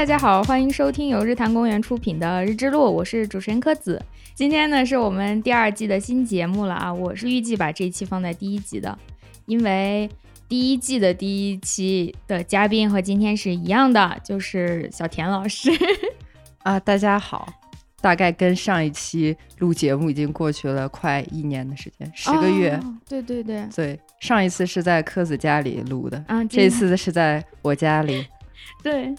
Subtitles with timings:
[0.00, 4.02] 大家好，欢迎收听由日坛公园出品的《日之路》，我是主持人柯子。
[4.34, 8.98] 今天呢是我们第二季的新节目了啊，我是预计把这一期放在第一集的，
[9.44, 10.08] 因为
[10.48, 15.70] 第一季的第一期的嘉宾和今天是一样的，就是小田老师。
[16.64, 17.52] 啊，大家好，
[18.00, 22.70] 大概跟上一期录节目已经过去了快一年的时间，十个月。
[22.70, 28.24] 哦对对对，对，上一次是在柯子家里录的，啊，这次是在我家里。
[28.82, 29.14] 对，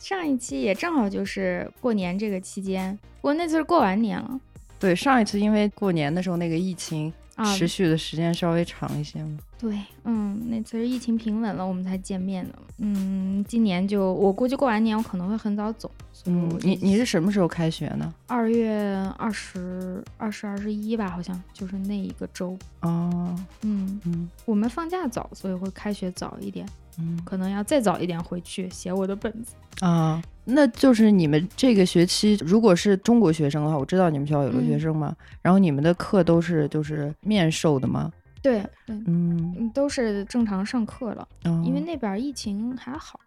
[0.00, 4.40] 上一期也正好就是过年这个期间，不过那次是过完年了
[4.80, 7.54] 对，上一次因为过年的时候那个疫情啊。
[7.54, 9.38] 持续的时间稍微长一些嘛。
[9.58, 12.58] 对，嗯，那次是疫情平稳了，我们才见面的。
[12.78, 15.90] 嗯，今年就我估计过完年我可能会很早走。
[16.26, 18.12] 嗯你你是什么时候开学呢？
[18.26, 18.74] 二月
[19.16, 22.58] 二十二十二十一吧，好像就是那一个周。
[22.80, 26.66] 哦，嗯，嗯我们放假早，所以会开学早一点，
[27.00, 29.54] 嗯可能要再早一点回去写我的本子。
[29.80, 38.12] 啊，那就是你们这个学期如果是中国学生的话，我知道你们学校有留学嗯生嘛，然后你们的课都是就是面授的吗？
[38.42, 43.18] 对对，嗯，嗯，都是正常上课了，哦因为那边疫情还好，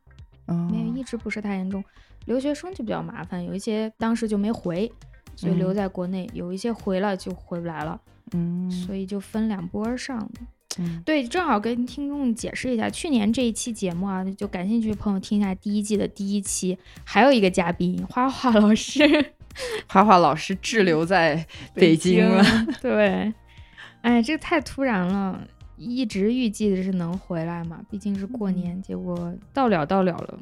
[0.48, 1.84] 哦没有一直不是太严重。
[2.26, 4.92] 留学生就比较麻烦，有一些当时就没回，
[5.36, 8.00] 所以留嗯在国内；有一些回来就回不来了，
[8.32, 10.42] 嗯所以就分两波儿上的。
[10.80, 19.34] 嗯对，正好跟听众解释一下，去年这一期节目啊，就感兴趣的朋友听一下第一季的第一期，还有一个嘉宾花花老师，
[19.88, 22.44] 花花老师滞留在北京了。
[22.82, 23.32] 对，
[24.02, 30.40] 哎，这个太突然了，一直预计的是能回来嘛，毕竟是过年，结果到了到了了，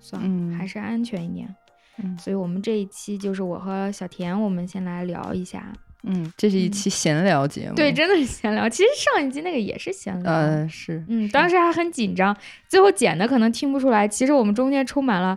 [0.00, 1.54] 算了，嗯还是安全一点。
[2.00, 5.72] 嗯所以我们这一期就是我和小田，我们先来聊一下。
[6.04, 7.74] 嗯，这是一期闲聊节目。
[7.74, 8.68] 对，真的是闲聊。
[8.68, 10.32] 其实上一集那个也是闲聊。
[10.32, 12.36] 呃是，嗯，当时还很紧张，
[12.68, 14.06] 最后剪的可能听不出来。
[14.06, 15.36] 其实我们中间充满了，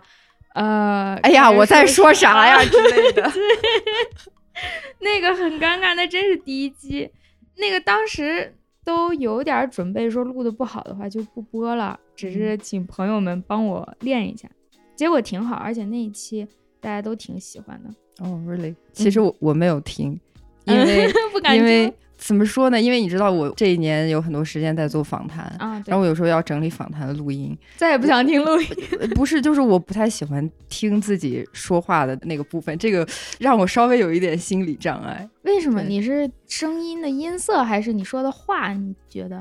[0.54, 3.30] 呃，哎呀，我在说啥啥呀 之类的。
[5.00, 7.10] 那个很尴尬，那真是第一期，
[7.56, 14.48] 那个当时都有点准备说录的不好的话就不播了，只嗯是请朋友们帮我练一下，
[14.94, 16.46] 结果挺好，而且那一期
[16.80, 17.90] 大家都挺喜欢的。
[18.24, 18.76] 哦，really？
[18.92, 20.20] 其实我我没有听，
[20.64, 22.80] 因为 不敢因为怎么说呢？
[22.80, 25.44] 因为你知道我这一年有很多时间在做访谈。
[25.58, 28.68] 啊，然后我有时候要整理访谈的录音，再也不想听录音。
[29.00, 33.04] 呃不是，就是我不太喜欢听自己说话的那个部分，这个
[33.40, 35.28] 让我稍微有一点心理障碍。
[35.42, 35.82] 为什么？
[35.82, 38.72] 你是声音的音色，还是你说的话？
[38.72, 39.40] 你觉得？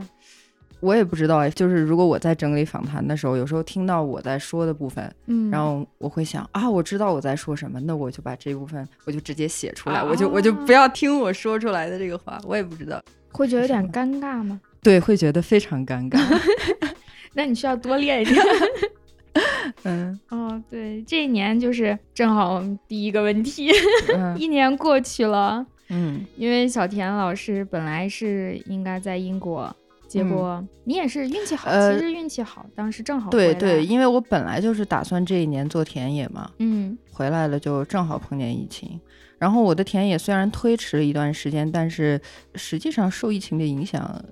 [0.81, 14.59] 我也不知道哎，就是如果我在整理访谈的时候，有时候听到我在说的部分，嗯，然后我会想啊，我知道我在说什么，那我就把这部分我就直接写出来，啊我就我就不要听我说出来的这个话，我也不知道，会觉得有点尴尬吗？
[14.84, 16.20] 对，会觉得非常尴尬。
[17.34, 18.44] 那你需要多练一练。
[19.84, 23.72] 嗯哦，对，这一年就是正好我们第一个问题，
[24.14, 29.74] 嗯一年过去了，嗯，因为小田老师本来是应该在英国，
[30.12, 39.00] 结果你也是运气好，呃其实运气好，当时正好对对，因为我本来就是打算这一年做田野嘛，嗯回来了就正好碰见疫情。
[39.38, 42.20] 然后我的田野虽然推迟了一段时间，但是
[42.56, 44.24] 实际上受疫情的影响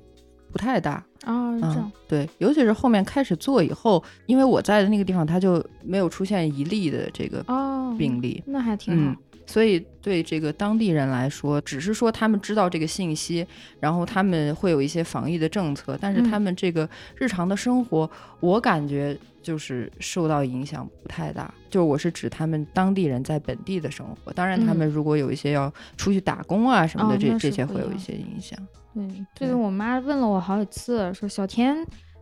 [0.51, 1.03] 不太大。
[1.25, 13.43] 啊，这嗯样，对，尤其是后面开始做以后，因为我在的那个地方，它就没有出现一例的这个哦，病例，那还挺嗯好，，所以对这个当地人来说，只是说他们知道这个信息，
[13.79, 16.87] 然后他们会有一些防疫的政策，但是嗯他们这个
[17.17, 18.07] 日常的生活，
[18.41, 21.51] 我感觉就是受到影响不太大。
[21.67, 28.59] 就是我是指他们当地人在本地的生活，当然他们如果有一些要出去打工啊什么的，这这些会有一些影响。
[28.93, 31.75] 对，对就是我妈问了我好几次，说小田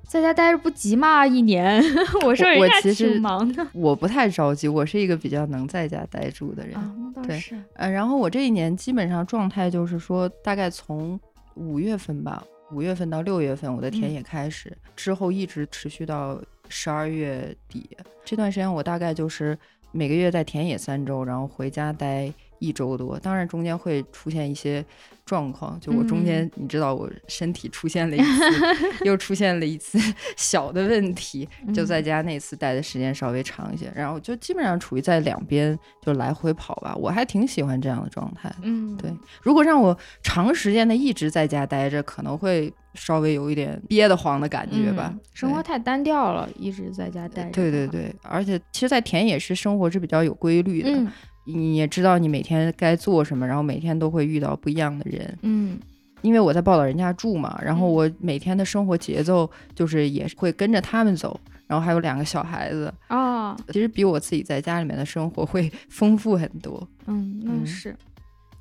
[0.07, 1.27] 在家待着不急吗？
[1.27, 1.83] 一年，
[2.23, 6.75] 我说我人家我其实挺忙的我不太着急，我是一个比较能在家待住的人。
[6.75, 11.19] 啊，那倒对是，呃，然后我这一年基本上状态就是说，大概从
[11.55, 12.41] 五月份吧，
[12.71, 17.89] 五月份到六月份，我的田嗯野开始，之后一直持续到十二月底。
[18.23, 19.57] 这段时间我大概就是
[19.91, 23.17] 每个月在田野三周，然后回家待一周多。
[23.19, 24.83] 当然中间会出现一些
[25.25, 28.43] 状况，就我中间、你知道我身体出现了一次，
[29.05, 29.99] 又出现了一次
[30.37, 38.53] 小的问题，就在嗯家那次待的时间稍微长一些，然后就基本上处于在两边就来回跑吧，我还挺喜欢这样的状态。
[38.61, 39.11] 嗯，对，
[39.41, 45.11] 如果让我长时间的一直在家待着，可能会稍微有一点憋得慌的感觉吧。
[45.13, 47.51] 嗯生活太单调了，一直在家待着。
[47.51, 51.07] 对对，对，而且其实，在田野是生活是比较有规律的，嗯
[51.47, 55.37] 你也知道你每天该做什么，然后每天都会遇到不一样的人。
[55.41, 55.79] 嗯
[56.23, 66.85] 因为我在报道人家住嘛，然后嗯我每天的生活节奏就是也会跟着他们走，然后还有两个小孩子，哦，其实比我自己在家里面的生活会 丰富很多。
[67.05, 67.95] 嗯，那嗯是，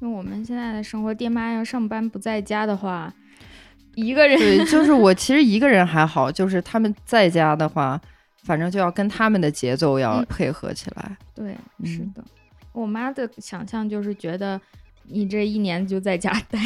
[0.00, 3.12] 因为我们现在的生活，爹妈要上班不在家的话，
[3.94, 7.98] 一个人对，就是我 其实一个人还好，就是他们在家的话，
[8.44, 11.16] 反正就要跟他们的节奏要嗯配合起来。
[11.34, 12.24] 对，是嗯的。
[12.76, 14.60] 我妈的想象就是觉得
[15.04, 16.58] 你这一年就在家待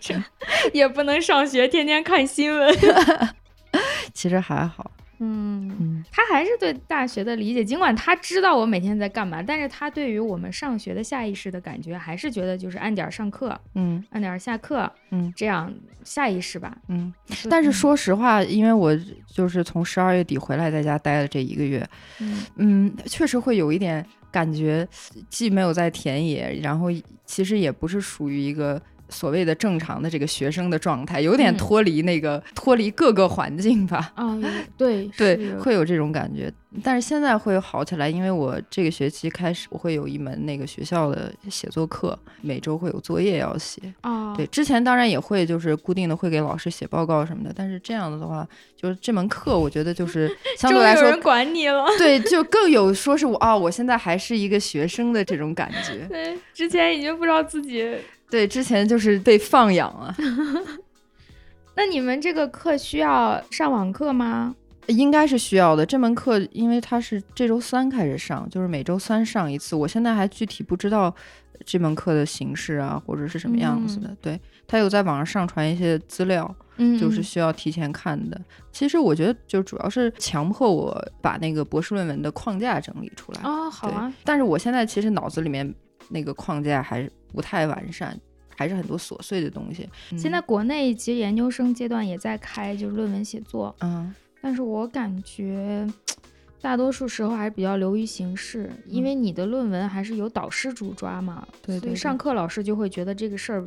[0.00, 0.14] 着，
[0.72, 2.74] 也不能上学，天天看新闻。
[4.14, 4.90] 其实还好，
[5.22, 14.02] 嗯，他还是对大学的理解，尽管他知道我每天在干嘛，但是他对于我们上学的下意识的感觉，还是觉得就是按点儿上课，嗯。
[14.10, 15.32] 按点儿下课，嗯。
[15.36, 15.72] 这样
[16.02, 16.74] 下意识吧。
[16.88, 17.12] 嗯。
[17.50, 17.72] 但是嗯。
[17.72, 18.96] 说实话，因为我
[19.26, 21.86] 就是从十二月底回来，在家待了这一个月，
[22.20, 22.38] 嗯。
[22.56, 24.88] 嗯，确实会有一点感觉，
[25.28, 26.86] 既没有在田野，然后
[27.26, 34.12] 其实也不是属于一个所谓的正常的这个学生的状态，有点嗯脱离那个、脱离各个环境吧。
[34.16, 36.52] 哦，有对 对，会有这种感觉，
[36.82, 43.82] 但是现在会好起来，因为我这个学期开始我会有一门那个学校的写作课，每周会有作业要写。
[44.02, 48.46] 哦，对，之前当然也会就是固定的会给老师写报告什么的，但是这样的话，
[48.76, 51.84] 就是这门课我觉得就是 相对来说有人管你了。
[51.98, 56.06] 对，就更有说是我啊、我现在还是一个学生的这种感觉。
[56.08, 57.90] 对，之前已经不知道自己。
[58.30, 60.14] 对，之前就是被放养啊，
[61.74, 64.54] 那你们这个课需要上网课吗？
[64.86, 65.84] 应该是需要的。
[65.86, 69.76] 这门课因为它是这周三开始上，就是每周三上一次。
[69.76, 71.14] 我现在还具体不知道
[71.64, 74.16] 这门课的形式啊，或者是什么样子的。
[74.20, 78.40] 对，他有在网上上传一些资料，嗯就是需要提前看的。
[78.72, 83.42] 其实我觉得就主要是强迫我把那个博士论文的框架整理出来。
[83.44, 85.72] 哦，好啊，但是我现在其实脑子里面
[86.10, 88.14] 那个框架还是不太完善，
[88.54, 89.88] 还是很多琐碎的东西。
[90.18, 94.14] 现在国内其实研究生阶段也在开，就是论文写作，嗯。
[94.42, 95.86] 但是我感觉
[96.62, 99.14] 大多数时候还是比较流于形式，因为。
[99.14, 103.62] 你的论文还是由导师主抓嘛，对对对上课老师就会觉得这个事儿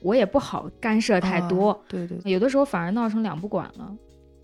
[0.00, 2.18] 我也不好干涉太多，啊对对。
[2.24, 3.94] 有的时候反而闹成两不管了。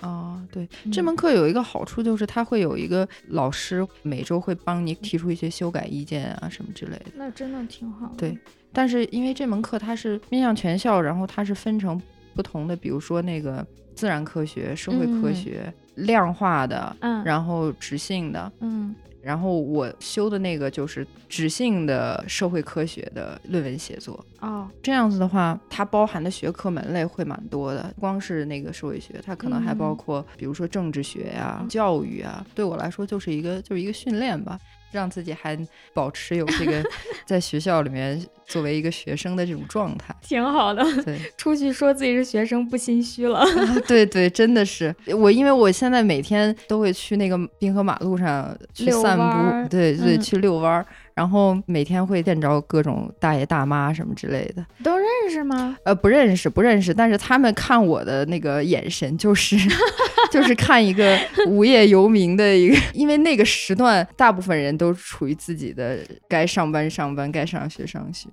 [0.00, 7.06] 啊，对，嗯这门课有一个好处就是它会有一个老师每周会帮你提出一些修改意见啊什么之类的。
[7.14, 8.14] 那真的挺好的。
[8.17, 8.38] 对
[8.73, 12.00] 但是因为这门课它是面向全校，然后它是分成
[12.35, 24.25] 不同的，比如说那个自然科学、社会科嗯学、量化的，嗯，然后直性的，嗯然后我修的那个就是直性的社会科学的论文写作。
[24.40, 32.44] 哦，这样子的话，它包含的学科门类会蛮多的，光是那个社会学，它可能还包嗯括，比如说政治学呀、教育啊。
[32.55, 34.58] 对我来说，就是一个就是一个训练吧，
[34.91, 35.59] 让自己还
[35.95, 36.83] 保持有这个
[37.27, 40.15] 在学校里面作为一个学生的这种状态。
[40.21, 40.85] 挺好的。
[41.03, 43.39] 对，出去说自己是学生不心虚了。
[43.41, 43.47] 啊
[43.87, 50.87] 对对，真的是我，因为我现在每天都会去那个滨河马路上去散步，对对，嗯去遛弯儿，
[51.20, 54.64] 然后每天会见着各种大爷大妈什么之类的。
[54.82, 55.76] 都认识吗？
[55.84, 59.55] 呃，不认识，不认识，但是他们看我的那个眼神，就是
[60.32, 68.27] 就是看一个无业游民的一个，因为那个时段大部分人都处于自己的该上班上班，该上学上学。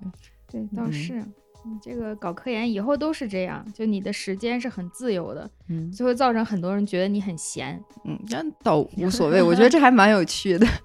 [0.50, 1.22] 对，倒嗯是。
[1.66, 7.78] 嗯，这个搞科研以后都是这样，就你的时间是很自由的，嗯就会造成很多人觉得你很闲。
[8.06, 10.66] 嗯，那倒无所谓，我觉得这还蛮有趣的。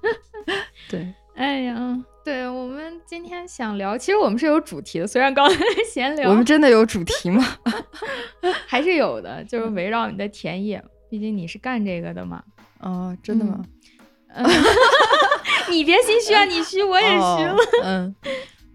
[0.92, 5.56] 对，哎呀，对我们今天想聊，其实我们是有主题的，虽然刚才
[5.92, 7.44] 闲聊，我们真的有主题吗？
[8.68, 12.44] 还是有的，就是围绕你的田野，毕竟你是干这个的嘛。
[12.80, 13.64] 哦，真的吗？
[14.36, 14.46] 嗯
[15.70, 17.54] 你别心虚啊，你虚我也虚了。
[17.54, 18.16] 哦嗯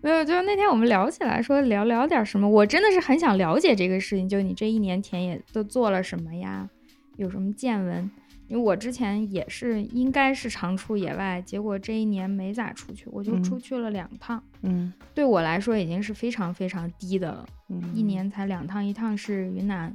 [0.00, 6.68] 没有，就是那天我们聊起来说聊聊点什么，我真的是很想了解这个事情，就你这一年田野都做了什么呀？
[7.16, 8.08] 有什么见闻？
[8.48, 19.92] 因为我之前也是应该是常出野外，结果这一年没咋出去，我就嗯出去了两趟，嗯对我来说已经是非常非常低的了，嗯，一年才两趟，一趟是云南，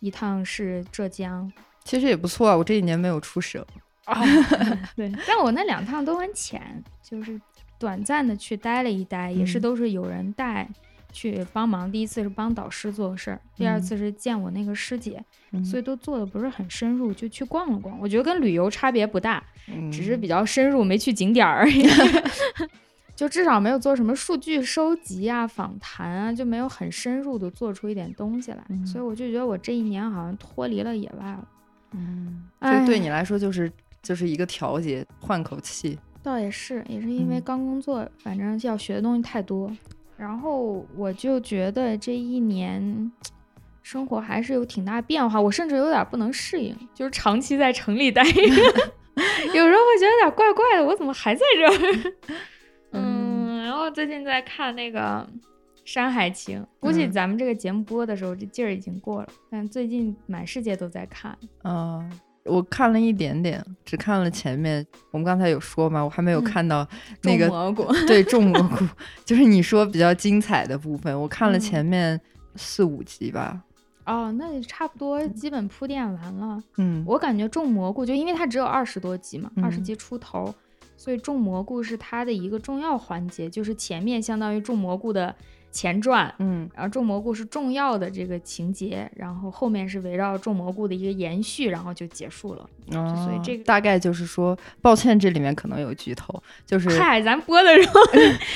[0.00, 1.52] 一趟是浙江。
[1.84, 3.64] 其实也不错啊，我这一年没有出省。
[4.06, 4.14] 哦，
[4.96, 7.38] 对，但我那两趟都很浅，就是
[7.78, 10.68] 短暂的去待了一待，也是嗯都是有人带
[11.18, 11.90] 去帮忙。
[11.90, 15.20] 第一次是帮导师做事儿，第二嗯次是见我那个师姐，
[15.50, 17.98] 嗯所以都做的不是很深入，就去逛了逛。
[17.98, 21.84] 我觉得跟旅游差别不大，嗯只是比较深入，没去景点儿而已。
[23.16, 28.64] 就至少没有做什么数据收集啊、访谈啊，就没有很深入的做出一点东西来。
[28.68, 31.48] 嗯所以我就觉得我这一年好像脱离了野外了。
[31.92, 33.72] 嗯，哎这对你来说就是
[34.02, 35.98] 就是一个调节，换口气。
[36.22, 39.72] 倒也是，也是因为嗯刚工作，反正要学的东西太多，
[40.18, 43.10] 然后我就觉得这一年
[43.82, 52.12] 生活还是有挺大变化，我甚至有点不能适应，就是长期在城里待 着，有时候会觉得有点怪怪的，我怎么还在这儿？
[52.92, 55.26] 嗯，然后最近在看那个
[55.84, 61.38] 《山海情》，估计咱们这个节目播的时候，这劲儿已经过了，但最近满世界都在看。
[61.62, 62.04] 啊，
[62.44, 64.84] 我看了一点点，只看了前面。
[65.10, 66.86] 我们刚才有说嘛，我还没有看到
[67.22, 68.86] 那个、蘑菇，对种蘑菇，
[69.24, 72.20] 就是你说比较精彩的部分，我看了前面
[72.56, 73.62] 四五集吧。
[74.06, 76.58] 哦，那也差不多，基本铺垫完了。
[76.78, 80.54] 嗯，我感觉种蘑菇就因为它只有二十多集嘛，二十集出头，
[80.96, 85.34] 所以种蘑菇是它的一个重要环节，就是前面相当于种蘑菇的
[85.70, 92.68] 前传，嗯，然后种蘑菇是重要的这个情节，然后后面是围绕种蘑菇的一个延续，然后就结束了。
[92.92, 98.00] 哦，所以这个大概就是说，抱歉，这里面可能有剧透，就是嗨，咱播的时候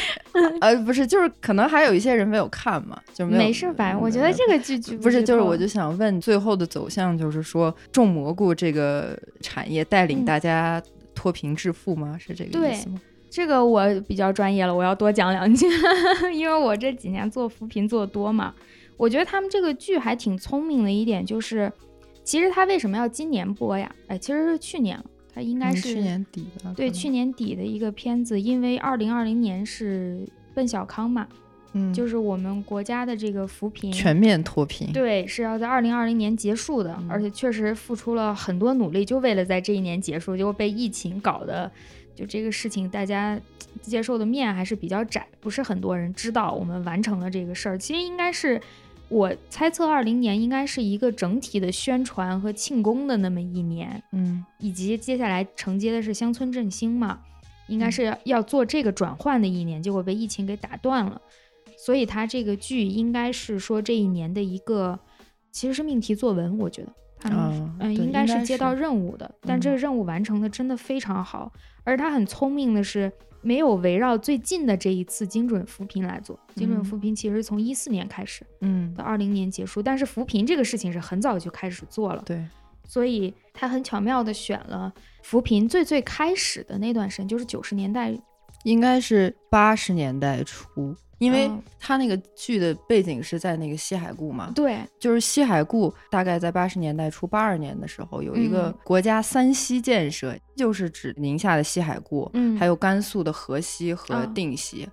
[0.61, 3.97] 呃，不是，就是可能还有一些人没有看嘛，就没事吧？
[3.99, 10.83] 我觉得这个剧剧不是，就是我就想问，最后的走向就是说，种蘑菇这个产业带领嗯大家
[11.15, 12.17] 脱贫致富吗？
[12.19, 13.01] 是这个意思吗？
[13.33, 15.67] 这个我比较专业了，我要多讲两句，
[16.35, 18.55] 因为我这几年做扶贫做得多嘛。
[18.99, 21.73] 我觉得他们这个剧还挺聪明的一点就是，
[22.23, 23.91] 其实他为什么要今年播呀？
[24.07, 26.75] 哎，其实是去年了，他应该嗯是、去年底的？
[26.75, 31.27] 对去年底的一个片子，因为二零二零年是奔小康嘛，
[31.73, 34.93] 嗯，就是我们国家的这个扶贫全面脱贫。
[34.93, 41.73] 对，是要在二零二零年结束的，嗯而且确实付出了很多努力，就为了在这一年结束，结果被疫情搞的，
[42.15, 43.41] 就这个事情大家
[43.81, 47.79] 接受的面还是比较窄，不是很多人知道我们完成了这个事儿。
[47.79, 48.61] 其实应该是
[49.09, 54.45] 我猜测，二零年应该是一个整体的宣传和庆功的那么一年，嗯。
[54.59, 57.21] 以及接下来承接的是乡村振兴嘛，
[57.69, 57.93] 应该嗯。
[57.93, 61.21] 是要要做这个转换的一年，结果被疫情给打断了，
[61.77, 64.99] 所以它这个剧应该是说这一年的一个
[65.51, 66.93] 其实是命题作文，我觉得
[67.31, 71.53] 嗯应该是接到任务的，但这嗯个任务完成的真的非常好，
[71.85, 73.13] 而他很聪明的是。
[73.45, 82.41] 没有围绕最近的这一次精准扶贫来做，精准嗯扶贫其实从一四年开始嗯，到二零年结束，但是扶贫这个事情是很早就开始做了，对，
[82.87, 84.93] 所以他很巧妙的选了
[85.25, 88.17] 扶贫最最开始的那段时间，就是九十年代。
[88.63, 91.63] 应该是八十年代初，因为嗯。
[91.79, 98.75] 他那个剧的背景是在那个西海固嘛，对，就是西海固大概在八十年代初八二年的时候，有一个嗯。
[98.85, 102.57] 国家三西建设，就是指宁夏的西海固，嗯。
[102.57, 104.27] 还有甘肃的河西和啊。
[104.35, 104.85] 定西。
[104.85, 104.91] 哦，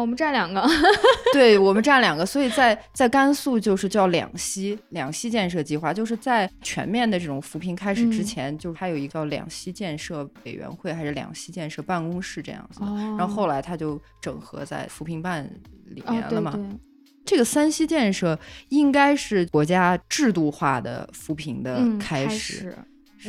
[0.00, 0.64] 我们占两个。
[1.32, 12.86] 对我们占两个，所以在在甘肃就是叫两西两西建设计划，就是在全面的这种扶贫开始之嗯前，就是它有一个叫两西建设委员会还是两西建设办公室这样子的。
[12.86, 15.48] 哦然后后来它就整合在扶贫办
[15.86, 16.52] 里哦面，了嘛。
[16.52, 16.78] 对对，
[17.24, 18.38] 这个三西建设
[18.68, 22.76] 应该是国家制度化的扶贫的嗯，开始。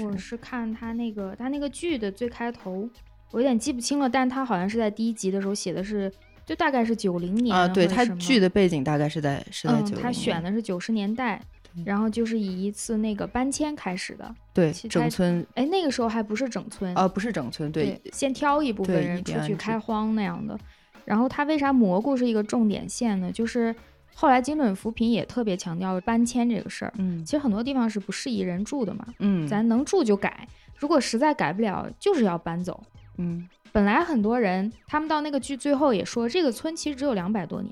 [0.01, 2.88] 我是是看他那个他那个剧的最开头，
[3.31, 6.12] 我有点记不清了，但他好像是在第一集的时候写的是，
[6.48, 11.39] 就大概是九零年啊，对它或者什么剧的背景大概是在是在嗯九，他选的是九十年代，
[11.84, 14.34] 然后就是以一次那个搬迁开始的。
[14.54, 20.58] 对整村哎，那个时候还不是整村啊，不是整村，对先挑一部分人出去开荒那样的。
[21.04, 23.30] 然后他为啥蘑菇是一个重点线呢？
[23.30, 23.75] 就是
[24.16, 26.94] 后来精准扶贫也特别强调搬迁这个事儿。
[26.98, 32.82] 嗯其实很多地方是不适宜人住的嘛，嗯咱能住就改，如果实在改不了，就是要搬走。
[33.20, 37.72] 嗯本来很多人他们到那个剧最后也说，这个村其实只有两百多年，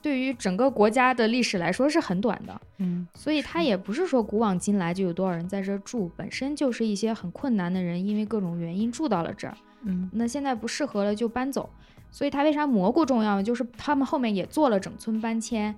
[0.00, 2.60] 对于整个国家的历史来说是很短的。
[2.78, 9.56] 嗯所以它也不是说古往今来就有多少人在这儿住，本身就是一些很困难的人，因为各种原因住到了这儿。
[9.82, 11.68] 嗯那现在不适合了就搬走。
[12.12, 13.42] 所以它为啥蘑菇重要呢？
[13.42, 15.74] 就是他们后面也做了整村搬迁。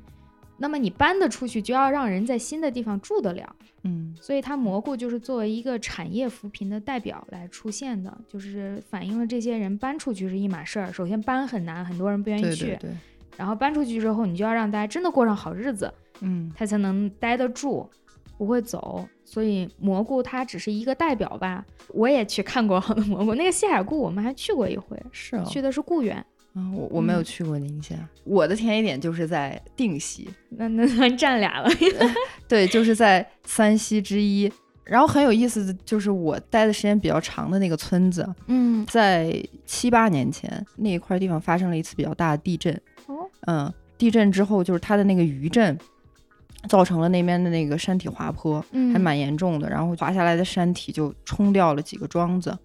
[0.62, 3.56] 那么你搬得出去，就要让人在新的地方住得了。
[3.82, 10.92] 嗯所以它蘑菇就是作为一个产业扶贫的代表来出现的，就是反映了这些人搬出去是一码事儿。
[10.92, 12.66] 首先搬很难，很多人不愿意去。
[12.66, 12.90] 对对对，
[13.36, 17.90] 然后搬出去之后，你就要让大家真的过上好日子，嗯他才能待得住，
[18.38, 19.04] 不会走。
[19.24, 21.64] 所以蘑菇它只是一个代表吧。
[21.88, 26.24] 我也去看过好多蘑菇，那个西海固我们还去过一回，是哦，去的是固原。
[26.54, 27.94] 嗯，我我没有嗯去过宁夏，
[28.24, 31.70] 我的田野点就是在定西，那那那占俩了。
[32.46, 34.52] 对，就是在三西之一。
[34.84, 39.32] 然后很有意思的就是我待的时间比较长的那个村子，嗯，在
[39.64, 42.74] 七八年前那一块地方发生了一次比较大的地震。
[43.06, 45.78] 哦，嗯，地震之后就是它的那个余震，
[46.68, 49.70] 造成了那边的那个山体滑坡，嗯还蛮严重的。
[49.70, 52.58] 然后滑下来的山体就冲掉了几个庄子。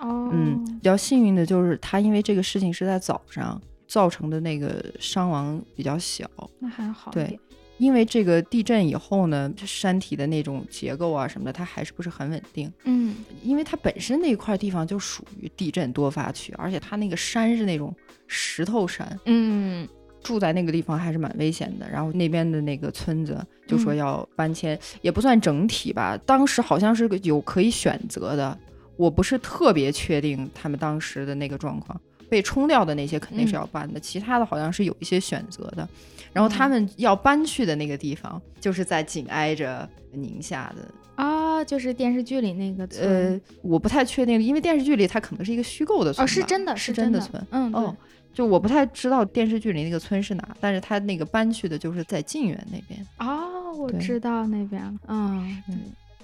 [0.00, 6.28] 哦，嗯，比较幸运的就是他因为这个事情是在早上造成的那个伤亡比较小。
[6.58, 7.38] 那还好对。
[7.78, 12.70] 因为这个地震以后呢，山体的那种结构啊什么的，它还是不是很稳定。
[12.84, 17.94] 嗯因为它本身那块地方就属于地震多发区，而且它那个山是那种
[18.26, 19.88] 石头山，嗯
[20.22, 21.88] 住在那个地方还是蛮危险的。
[21.88, 28.58] 然后那边的那个村子就说嗯要搬迁，也不算整体吧，当时好像是个有可以选择的，
[29.00, 31.98] 我不是特别确定他们当时的那个状况。
[32.28, 35.88] 被冲掉的那些肯定是嗯要搬的，其他的好像是有一些选择的。
[36.32, 47.44] 然后他嗯们要搬去的那个地方，就是在紧挨着宁夏的啊，就是电视剧里那个村呃，我不太确定，因为电视剧里它可能是一个虚构的村哦，是真的，是真的村。
[47.50, 47.96] 嗯，哦，
[48.32, 53.04] 就我不太知道电视剧里那个村是哪，但是他那个搬去的就是在晋源那边。
[53.18, 54.94] 哦，我知道那边了。
[55.08, 55.60] 嗯，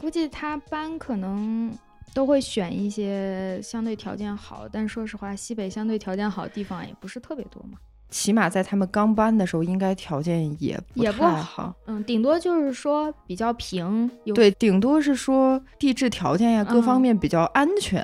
[0.00, 1.76] 估计他搬可能
[2.17, 7.77] 都会选一些相对条件好，但说实话，西北相对条件好的地方也不是特别多嘛，
[8.09, 11.75] 起码在他们刚搬的时候，应该条件也不也不太好。
[11.85, 18.03] 嗯，顶多就是说比较平，对，顶多是说地质条件呀，各方嗯面比较安全，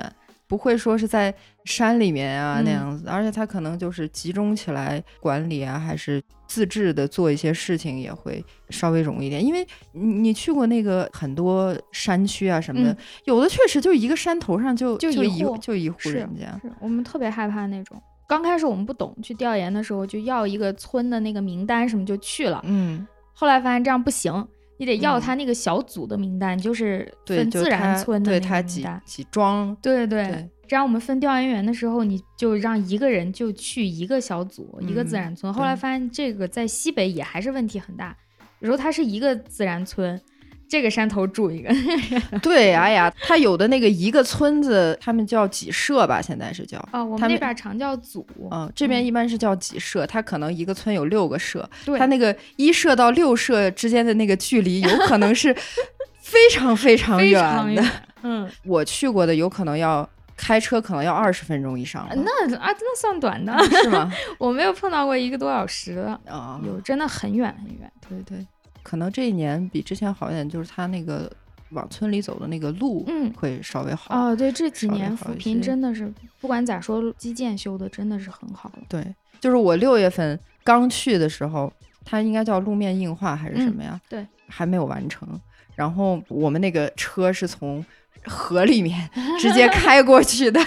[0.53, 1.33] 不会说是在
[1.65, 3.05] 山里面啊那嗯样子。
[3.07, 9.43] 而且他可能就是集中起来管理啊，还是自治的做一些事情也会稍微容易一点。
[9.43, 16.45] 因为你你去过那个很多山区啊什么的，嗯有的确实就一个山头上就就就一一户就一户人家。
[16.61, 17.99] 是我们特别害怕那种。
[18.27, 29.01] 刚开始我们不懂，去调研的时候就要一个村的那个名单什么就去了，嗯，后来发现这样不行，你得要嗯他那个小组的名单，就是分自然村的那对他几个名单。
[29.05, 35.53] 几庄，对对对这样我们分调研员的时候，你就让一个人就去一个小组、一个自嗯然村。
[35.53, 38.15] 后来发现这个在西北也还是问题很大，
[38.59, 40.19] 有时候它是一个自然村，
[40.67, 41.69] 这个山头住一个，
[42.41, 46.77] 对，哎呀，他有的那个一个村子，他们叫几社吧，现在是叫。
[46.91, 48.25] 哦，我们他那边常叫组。
[48.51, 55.55] 嗯，这边嗯一般是叫几社，他可能一个村有六个社，对，它那个一社到六社之间的那个距离，有可能是
[56.21, 57.41] 非常非常远
[57.75, 57.81] 的。
[57.81, 57.91] 远。
[58.23, 62.07] 嗯，我去过的，有可能要开车，可能要二十分钟以上。
[62.15, 64.11] 那啊，那算短的，是吗？
[64.39, 67.91] 我没有碰到过一个多小时的，啊，有真的很远很远。
[68.07, 68.45] 对对，
[68.83, 71.31] 可能这一年比之前好一点，就是它那个
[71.69, 74.13] 往村里走的那个路，嗯会稍微好。
[74.15, 78.71] 哦，对，这几年扶贫真的是，不管咋说，基建修的真的是很好。
[78.87, 79.03] 对，
[79.39, 81.71] 就是我六月份刚去的时候，
[82.05, 83.99] 它应该叫路面硬化还是什嗯么呀？
[84.07, 85.27] 对，还没有完成。
[85.75, 87.83] 然后我们那个车是从
[88.25, 90.59] 河里面 直接开过去的。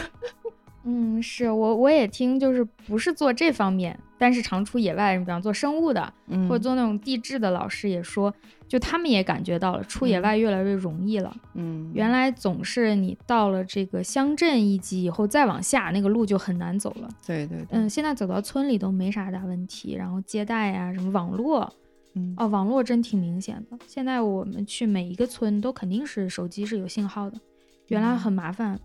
[0.89, 8.33] 嗯，是我我也听，就是不是做这方面，但是常出野外，比方做生物的，嗯或者做那种地质的老师也说，
[8.69, 11.37] 就他们也感觉到了出野嗯外越来越容易了。
[11.55, 17.09] 嗯，原来总是你到了这个乡镇一级以后，再往下那个路就很难走了。
[17.27, 21.73] 对对对，嗯，现在走到村里都没啥大问题，然后接待呀、什么网络，
[22.15, 23.77] 嗯哦，网络真挺明显的。
[23.89, 27.37] 现在我们去每一个村都肯定是手机是有信号的，
[27.89, 28.79] 原来很麻烦。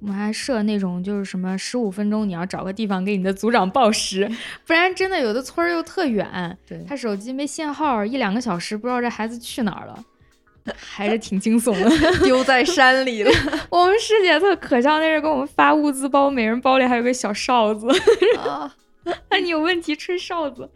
[0.00, 4.30] 我们还设那种就是什么十五分钟你要找个地方给你的组长报时，
[4.66, 10.04] 不然真的有的村儿又特远，对他手机没信号，一两个小时不知道这孩子去哪儿了，
[10.76, 11.90] 还是挺惊悚的。
[12.24, 13.30] 丢在山里了。
[13.70, 17.88] 我们师姐特可笑，那是给我们发物资包，每人包里还有个小哨子，
[18.38, 18.72] 啊
[19.30, 20.70] 那你有问题吹哨子。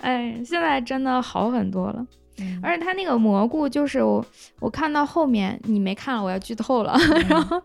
[0.00, 2.06] 哎，现在真的好很多了。
[2.38, 4.24] 嗯而且它那个蘑菇，就是我
[4.58, 6.96] 我看到后面你没看了，我要剧透了。
[7.28, 7.60] 然后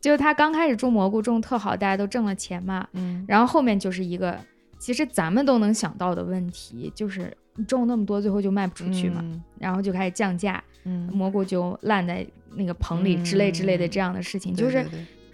[0.00, 2.86] 就是他刚开始种蘑菇种特好，大家都挣了钱嘛。
[2.92, 4.38] 嗯然后后面就是一个
[4.78, 14.84] 其实咱们都能想到的问题，就是你种那么多，最后就卖不出去嘛，嗯然后就开始降价，嗯，蘑菇就烂在那个棚里之类之类的嗯这样的事情，对就是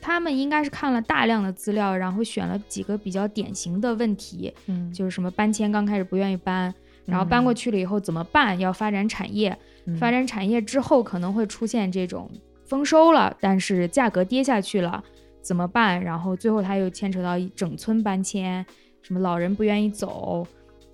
[0.01, 6.75] 他们应该是看了大量的资料，然后选了几个比较典型的问题，嗯就是什么搬迁刚开始不愿意搬。
[7.05, 8.59] 然后搬过去了以后怎么办？
[8.59, 12.29] 要发展产业，嗯发展产业之后可能会出现这种
[12.67, 15.03] 丰收了，但是价格跌下去了，
[15.41, 16.03] 怎么办？
[16.03, 18.65] 然后最后他又牵扯到一整村搬迁，
[19.03, 20.47] 什么老人不愿意走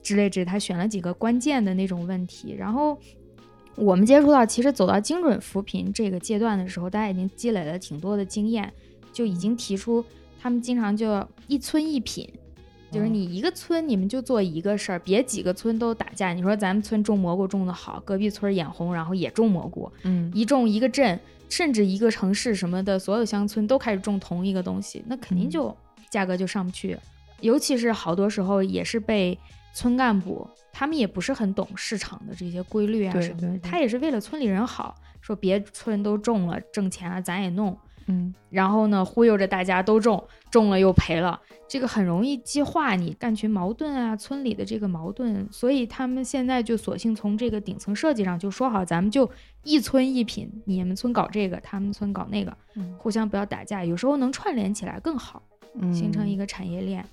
[0.03, 2.55] 之类之类，他选了几个关键的那种问题。
[2.57, 2.99] 然后
[3.75, 8.73] 我们接触到，其实走到精准扶贫这个阶段的时候，大家已经积累了挺多的经验，
[9.13, 10.05] 就已经提出
[10.41, 12.29] 他们经常就一村一品。
[12.91, 16.35] 就是你一个村，你们就做一个事儿，别几个村都打架。
[16.35, 21.19] 你说咱们村种蘑菇种的好，隔壁村眼红，然后也种蘑菇，嗯一种一个镇，
[21.53, 25.77] 甚至一个城市什么的，所有乡村都开始种同一个东西，那肯定嗯就
[26.09, 26.97] 价格就上不去。
[27.43, 29.38] 尤其是好多时候也是被
[29.75, 37.79] 村干部，他们也不是很懂市场的这些规律啊什么他也是为了村里人好，说别村都种了，挣钱了，咱也弄。
[38.07, 45.47] 嗯，然后呢，忽悠着大家都种，种了又赔了，这个很容易激化你干群矛盾啊，村里的这个矛盾。
[45.51, 49.31] 所以他们现在就索性从这个顶层设计上就说好，咱们就
[49.65, 55.43] 一村一品，你们村搞这个，他们村搞那个，嗯互相不要打架，有时候能串联起来更好，
[55.93, 57.05] 形成一个个产业链。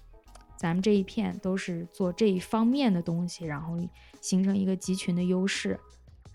[0.57, 3.77] 咱们这一片都是做这一方面的东西，然后
[4.19, 5.79] 形成一个集群的优势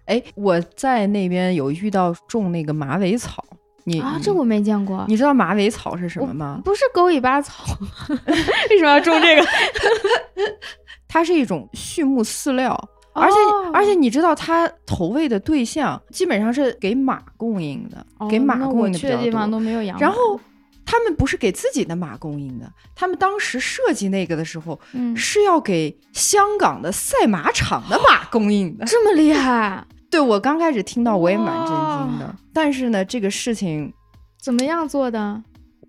[0.07, 3.45] 哎，我在那边有遇到种那个马尾草，
[3.85, 4.18] 你啊！
[4.23, 6.61] 这我没见过，你知道马尾草是什么吗？
[6.64, 7.64] 不是狗尾巴草，
[8.70, 9.47] 为什么要种这个？
[11.09, 12.77] 它是一种畜牧饲料，
[13.12, 19.51] 而且、哦而且你知道它投喂的对象基本上是给马供应的，给马供应的比较我去的地方。
[19.51, 19.99] 都没有养。
[19.99, 20.40] 然后
[20.87, 28.85] 他们不是给自己的马供应的，他们当时设计那个的时候嗯，是要给香港的赛马场的马供应的。
[28.87, 33.92] 这么厉害， 对我刚开始听到我也蛮震惊的，但是呢，这个事情
[34.40, 35.42] 怎么样做的？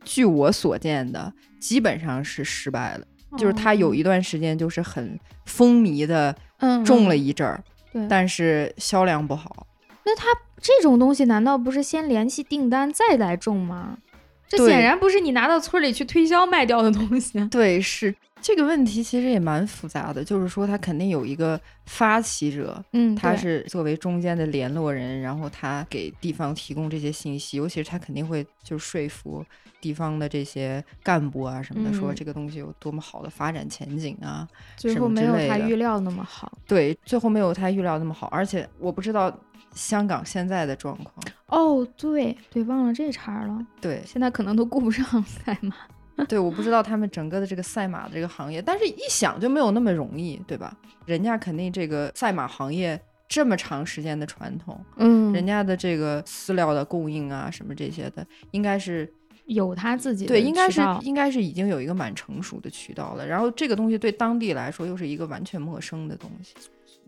[0.04, 3.06] 据我所见的，基本上是失败了。
[3.38, 9.68] 就是他有一段时间就是很风靡的嗯种了嗯一阵儿，对但是销量不好。
[10.04, 10.26] 那他
[10.60, 14.00] 这种东西难道不是先联系订单再来种吗？
[14.48, 17.46] 这显然不是你拿到村里去推销卖掉的东西。
[17.50, 29.44] 对，是这个问题其实也蛮复杂的，就是说他肯定有一个发起者，嗯，他是作为中间的联络人，然后他给地方提供这些信息，尤其是他肯定会就说服
[29.82, 34.48] 地方的这些干部啊什么的，说嗯这个东西有多么好的发展前景啊。
[34.78, 36.56] 最后没有他预料那么好。
[36.68, 39.36] 对，最后没有他预料那么好，而且我不知道
[39.74, 41.16] 香港现在的状况。
[41.48, 43.66] 哦，对对，忘了这茬儿了。
[43.82, 45.76] 对现在可能都顾不上 赛马。
[46.30, 50.76] 对，我不知道他们整个的这个赛马的这个行业，但是一想就没有那么容易，对吧？
[51.06, 59.12] 人家肯定这个赛马行业这么长时间的传统，嗯人家的这个饲料的供应啊什么这些的，应该是
[59.46, 63.28] 有他自己的对，应该是应该是已经有一个蛮成熟的渠道了。
[63.28, 66.56] 然后这个东西对当地来说又是一个完全陌生的东西。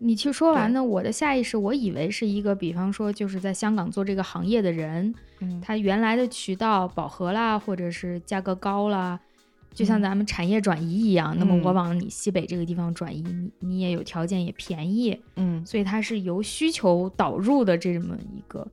[0.00, 9.18] 你去说完呢，我的下意识我以为是一个，比方说就是在香港做这个行业的人，嗯，他原来的渠道饱和啦，或者是价格高啦，
[9.74, 11.36] 就像嗯咱们产业转移一样。
[11.38, 18.66] 那么我嗯往你西北这个地方转移，你你也有条件也便宜，嗯，所以它是由需求导入的这么一个。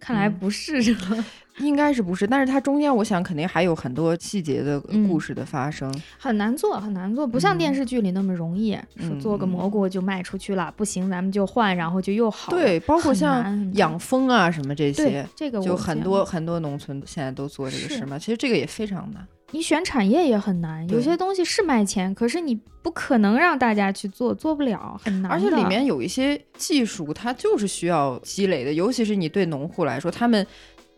[0.00, 1.22] 看来嗯不是这个，
[1.60, 2.26] 应该是不是？
[2.26, 5.92] 但是它中间我想肯定还有很多细节的嗯故事的发生。
[6.18, 12.58] 很难做，很难做，不像电嗯视剧里那么容易，说做个嗯蘑菇就卖出去了，不行咱们就换，然后就又好了。
[12.58, 18.18] 对，包括像养蜂啊什么这些，这个就很多很多农村现在都做这个事嘛。
[18.18, 19.26] 其实这个也非常难。
[19.50, 25.30] 你选产业也很难，有些东西是卖钱，可是你不可能让大家去做，做不了，很难。
[25.30, 30.46] 而且里面有一些技术，它就是需要积累的，尤其是你对农户来说，他们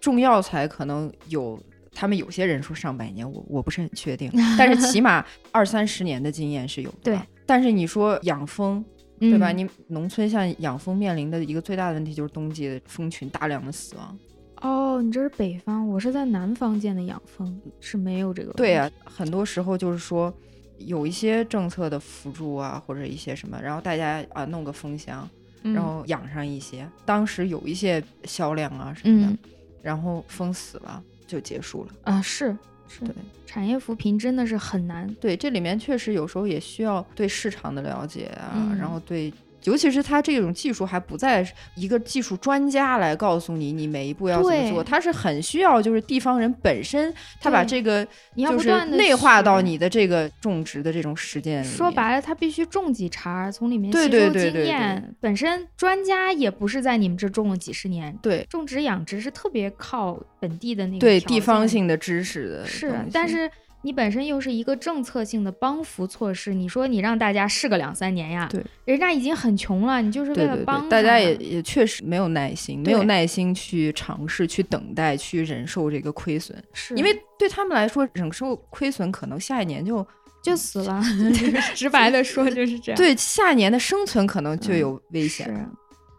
[0.01, 1.59] 种药材可能有。
[1.95, 6.97] 他们有些人说上百年，我我不是很确定， 但是起码二三十年的经验是有的。
[7.03, 8.83] 对，但是你说养蜂，
[9.21, 9.53] 对吧？
[9.53, 14.19] 嗯你农村像养蜂面临的一个最大的问题就是冬季的蜂群大量的死亡。
[14.63, 18.53] 哦，你这是北方，我是在南方见的养蜂，是没有这个。
[18.53, 20.33] 对啊，，很多时候就是说
[20.79, 25.29] 有一些政策的辅助啊，或者一些什么，然后大家啊弄个蜂箱，
[25.63, 29.39] 嗯、然后养上一些，当时有一些销量啊什么的，嗯
[29.83, 31.91] 然后蜂死了就结束了。
[32.05, 33.13] 啊是是对，
[33.45, 35.13] 产业扶贫真的是很难。
[35.21, 39.33] 对，这里面确实有时候也需要对市场的了解啊，嗯然后对。
[39.65, 44.89] 尤其是它这种技术还不在一个技术专家来告诉你你每一步要怎么做，对。
[44.89, 51.67] 它是很需要就是地方人本身他把这个你要就是不断地内化到你的这个种植的这种实践里。
[51.67, 54.67] 说白了，他必须种几茬儿，从里面吸收经对对对对。
[54.67, 55.15] 验。
[55.21, 58.47] 本身专家也不是在你们这种了几十年，对。
[58.51, 63.51] 种植养殖是特别靠本地的那个对地方性的知识的是但是
[63.85, 80.07] 你本身又是一个政策性的帮扶措施，你说你让大家试个两三年呀，对，人家已经很穷了，你就是为了帮对，大家也也确实没有耐心，没有耐心去尝试、去等待、去忍受这个亏损，是因为对他们来说，忍受亏损可能下一年就
[80.43, 81.03] 就死了，
[81.75, 85.71] 直白的说就是这样，对下一年的生存可能就嗯有危险了。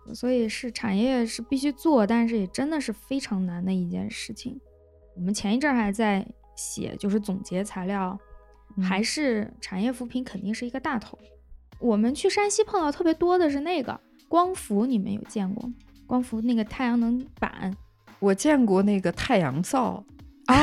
[0.08, 4.60] 是，所以是产业是必须做，但是也真的是非常难的一件事情。
[5.16, 8.18] 我们前一阵儿还在写，就是总结材料，
[8.78, 11.18] 嗯还是产业扶贫肯定是一个大头。
[11.80, 15.74] 我们去山西碰到特别多的是那个光伏，你们有见过吗？
[16.06, 17.76] 光伏那个太阳能板
[18.20, 20.04] 我见过那个太阳灶，
[20.48, 20.54] 哦，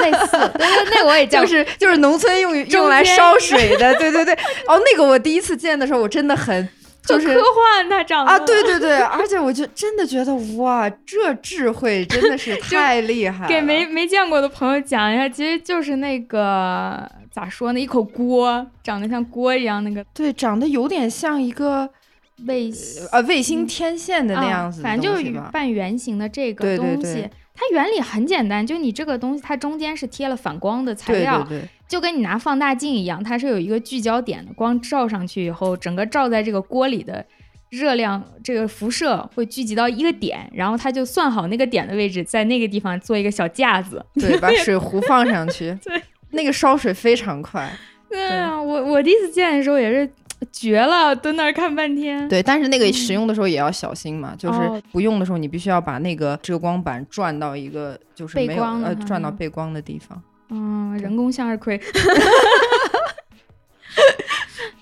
[0.00, 4.34] 类似，对对，那个我也 见就，是就是农村用用来烧水的，对对对。
[4.66, 6.68] 哦，那个我第一次见的时候，我真的很
[7.04, 13.48] 就是科幻，他长得啊，对对对，而且我就真的觉得哇，这智慧真的是 太厉害了。
[13.48, 21.88] 给没没见过的朋友讲一下，其实就是那个咋说呢，一口锅，长得像锅一样那个对，长得有点像一个
[22.46, 22.70] 卫
[23.10, 27.14] 呃卫星天线的那样子反正就是半圆形的这个东西。
[27.14, 37.22] 对它原理很简单，就你这个东西，它中间是贴了反光的材对料，对对，就跟你拿放大镜一样，它是有一个聚焦点的，光照上去以后，整个照在这个锅里的
[37.68, 44.02] 热量，这个辐射会聚集到一个点，然后它就算好那个点的位置，在那个地方做一个小架子。
[44.18, 47.70] 对，把水壶放上去， 对，那个烧水非常快。
[48.08, 50.10] 对啊，我我第一次见的时候也是
[50.50, 52.26] 绝了，蹲那儿看半天。
[52.26, 60.22] 对，但是那个嗯使用的时候也要小心嘛，就是哦不用的时候，你必须要把那个遮光板转到一个就是背没有呃转到背光的地方。
[60.50, 61.80] 嗯，人工向日葵。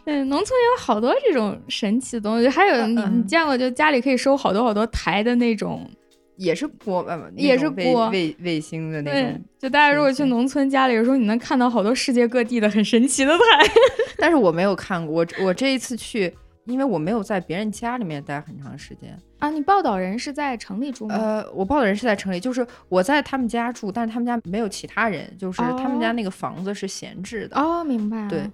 [0.05, 5.89] 对，农村有好多这种神奇的东西，还有你嗯你见过就家里可以收好多好多台的那种，
[6.37, 13.43] 也是锅，也是锅卫卫星的那对种。，就大家如果去农村家里，有时候你能看到好多世界各地的很神奇的台。
[14.19, 19.17] 但是我没有看过，我我这一次去，因为我没有在别人家里面待很长时间。
[19.41, 21.17] 啊，你报道人是在城里住吗？
[21.17, 27.57] 呃，我报道人是在城里，就是我在他们家住，但是他们家没有其他人，就是他们家哦那个房子是闲置的。
[27.59, 28.29] 哦，明白。
[28.29, 28.49] 对，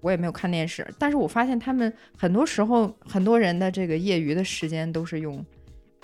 [0.00, 5.44] 我也没有看电视，但是我发现他们很多时候很多人的这个业余的时间都是用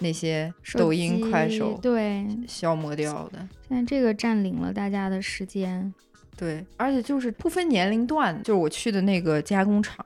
[0.00, 3.38] 那些抖音、快手对，消磨掉的。
[3.68, 5.94] 现在这个占领了大家的时间。
[6.36, 10.04] 对，而且就是不分年龄段，就是我去的那个加工厂，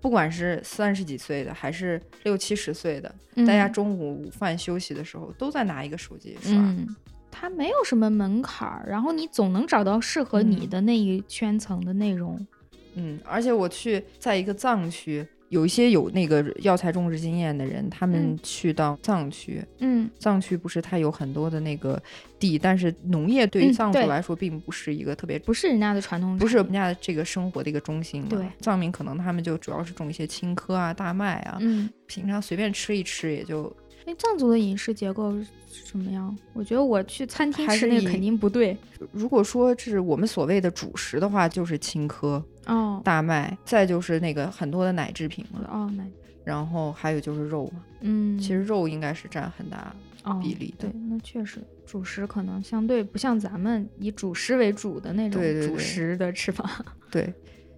[0.00, 6.52] 不管是三十几岁的还是六七十岁的，大家嗯中午午饭休息的时候都在拿一个手机刷。
[6.52, 6.94] 嗯，
[7.30, 12.46] 它没有什么门槛儿，然后你总能找到适合你嗯的那一圈层的内容。
[12.94, 22.00] 嗯，而且我去在一个藏区，有一些有那个药材种植经验的人，他们嗯去到藏区，嗯藏区不是它有很多的那个
[22.38, 25.38] 地，但是农业对于藏族来说并不是一个特别。
[25.38, 28.28] 不是人家的传统，不是人家这个生活的一个中心嘛？
[28.30, 33.74] 对藏民可能他们就主要是种一些青稞啊、大麦啊，嗯，平常随便吃一吃也就
[34.08, 35.46] 哎，藏族的饮食结构是
[35.84, 36.34] 什么样？
[36.54, 38.74] 我觉得我去餐厅还是以吃那个肯定不对。
[39.12, 46.02] 如果说是我们所谓的主食的话，就是青稞、哦大麦，再就是那个很多的奶制品了，哦，那
[46.42, 47.84] 然后还有就是肉嘛。
[48.00, 49.94] 嗯，其实肉应该是占很大
[50.24, 56.82] 哦比例的对，那确实主食可能相对不像咱们以主食为主的那种主对对对食的吃法。
[57.12, 57.30] 对，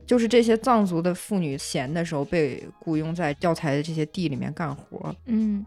[0.06, 5.64] 就是这些藏族的妇女闲的时候被雇佣在药材的这些地里面干活，嗯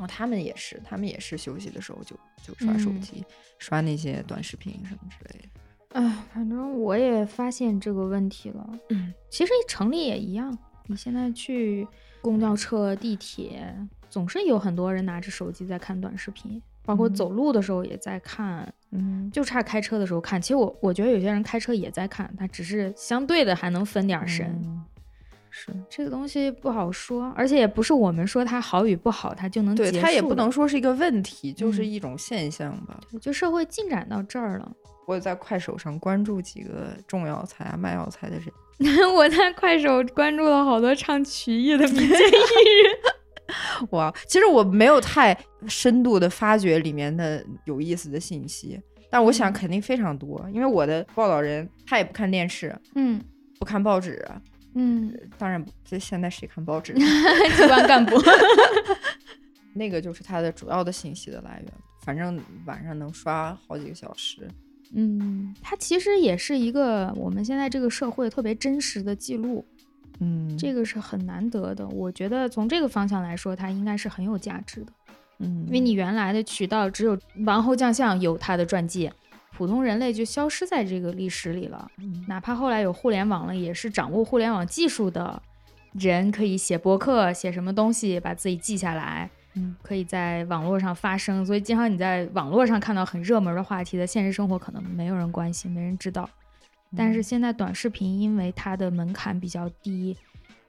[0.00, 3.22] 然后他们也是，他们也是休息的时候就就刷手嗯机，
[3.58, 5.48] 刷那些短视频什么之类的。
[5.90, 8.66] 哎，反正我也发现这个问题了。
[8.88, 11.86] 嗯，其实城里也一样，你现在去
[12.22, 13.76] 公交车、地铁，
[14.08, 20.40] 总是有很多人拿着手机在看短视频，包括嗯走路的时候也在看，嗯，就差开车的时候看。
[20.40, 24.46] 其实我我觉得有些人开车也在看，他只是相对的还能分点神。
[24.64, 24.82] 嗯
[25.50, 32.98] 是这个东西不好说，而且也不是我们说它好与不好，它就能对，它也不能说是一个问题，就是嗯一种现象吧。
[33.20, 34.72] 就社会进展到这儿了。
[35.06, 43.90] 我有在快手上关注几个种药材啊、卖药材的人， 我在快手关注了好多唱曲艺的民间艺人。
[43.90, 45.36] 哇，其实我没有太
[45.66, 53.20] 深度的发掘里面的有意思的信息，但我想嗯肯定非常多，因为我的报道人他也不看电视，嗯
[53.58, 54.24] 不看报纸，
[54.74, 56.94] 嗯，当然不，这现在谁看报纸？
[57.56, 58.16] 机关干部。
[59.74, 64.48] 那个就是他的主要的信息的来源，反正晚上能刷好几个小时。
[64.92, 69.64] 嗯，它其实也是一个我们现在这个社会特别真实的记录，
[70.18, 71.86] 嗯，这个是很难得的。
[71.88, 74.92] 我觉得从这个方向来说，它应该是很有价值的，
[75.38, 79.08] 嗯，因为你原来的渠道只有王侯将相有他的传记，
[79.60, 81.86] 普通人类就消失在这个历史里了。
[81.98, 85.42] 嗯哪怕后来有互联网了，也是掌握互联网技术的
[85.92, 91.44] 人可以写博客，写什么东西，把自己记下来，嗯可以在网络上发声。
[91.44, 96.26] 所以经常你在网络上看到很热门的话题，在现实生活可能没有人关心，没人知道。
[96.96, 100.16] 但是现在短视频因为它的门槛比较低，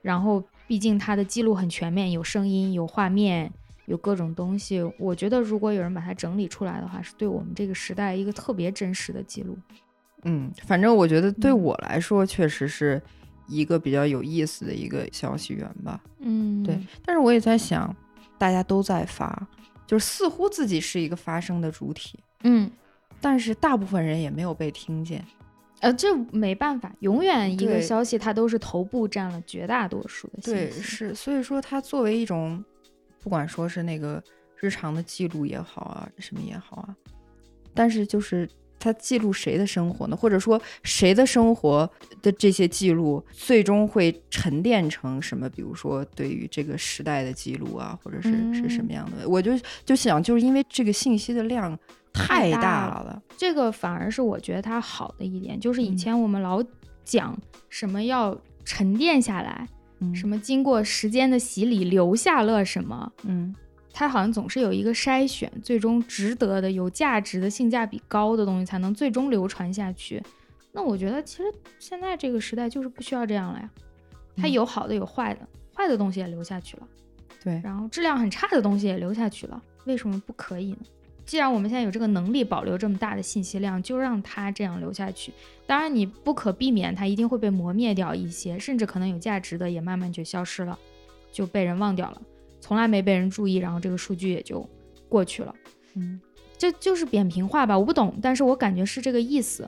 [0.02, 3.50] 然后毕竟它的记录很全面，有声音、有画面、
[3.86, 4.82] 有各种东西。
[4.98, 9.56] 我觉得如果有人把它整理出来的话，是对我们这个时代一个特别真实的记录。
[10.24, 13.00] 嗯，反正我觉得对嗯我来说，确实是
[13.48, 16.00] 一个比较有意思的一个消息源吧。
[16.20, 17.94] 嗯，对，但是我也在想，
[18.38, 19.48] 大家都在发，
[19.86, 22.70] 就是似乎自己是一个发声的主体，嗯，
[23.20, 25.24] 但是大部分人也没有被听见。
[25.80, 30.80] 呃，这没办法，永远一个消息它都是头部占了绝大多数的信对，息。
[30.80, 32.64] 是，所以说它作为一种，
[33.22, 34.22] 不管说是那个
[34.56, 36.96] 日常的记录也好啊，什么也好啊，
[37.72, 40.16] 但是就是它记录谁的生活呢？
[40.16, 41.88] 或者说谁的生活
[42.20, 45.48] 的这些记录，最终会沉淀成什么？
[45.50, 49.28] 比如说对于这个时代的记录啊，或者是、是什嗯么样的？
[49.28, 49.52] 我就
[49.84, 51.78] 就想，就是因为这个信息的量
[52.12, 56.60] 太大大了了，这个反而是我觉得它好的一点，就是以嗯前我们老
[57.04, 59.68] 讲什么要沉淀下来，嗯
[60.14, 63.54] 什么经过时间的洗礼留下了什么，嗯
[63.94, 70.22] 它好像总是有一个筛选，最终值得的、有价值的、性价比高的东西才能最终流传下去。
[70.72, 71.44] 那我觉得其实
[71.78, 73.70] 现在这个时代就是不需要这样了呀，
[74.36, 76.88] 它嗯有好的有坏的，坏的东西也留下去了，
[77.44, 80.78] 对，然后质量很差的东西也留下去了，为什么不可以呢？
[81.32, 85.32] 既然我们现在有这个能力保留这么大的信息量，就让它这样留下去。
[85.66, 90.78] 当然，你不可避免它一定会被磨灭掉一些，甚至可能有价值的也慢慢就消失了，
[91.32, 92.20] 就被人忘掉了，
[92.60, 94.68] 从来没被人注意，然后这个数据也就
[95.08, 95.54] 过去了。
[95.94, 96.20] 嗯
[96.58, 99.66] 这就是扁平化吧，我不懂，但是我感觉是这个意思，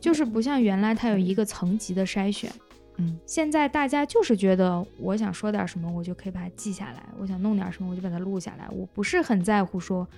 [0.00, 2.50] 就是不像原来它有一个层级的筛选，
[2.96, 8.66] 嗯现在大家就是觉得我想说点什么，我就可以把它记下来；我想弄点什么，我就把它录下来。
[8.70, 10.08] 我不是很在乎说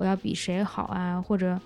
[0.00, 1.60] 我要比谁好啊，或者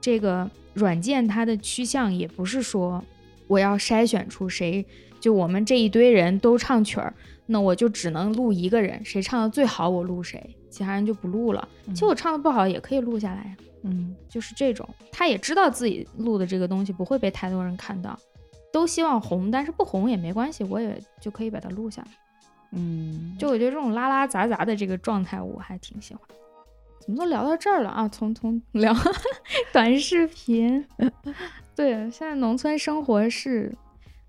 [0.00, 3.04] 这个软件它的趋向也不是说
[3.48, 4.86] 我要筛选出谁，
[5.18, 7.12] 就我们这一堆人都唱曲儿，
[7.46, 11.68] 那我就只能录一个人，谁唱的最好我录谁，其他人就不录了。
[11.88, 13.56] 其实我唱的不好也可以录下来呀。
[13.82, 18.16] 嗯就是这种，他也知道自己录的这个东西不会被太多人看到，
[18.72, 22.08] 都希望红，但是不红也没关系，我也就可以把它录下来。
[22.72, 26.22] 嗯，就我觉得这种拉拉杂杂的这个状态，我还挺喜欢。
[27.00, 28.08] 怎么都聊到这儿了啊？
[28.08, 28.94] 从从聊
[29.72, 30.86] 短视频，
[31.74, 33.74] 对，现在农村生活是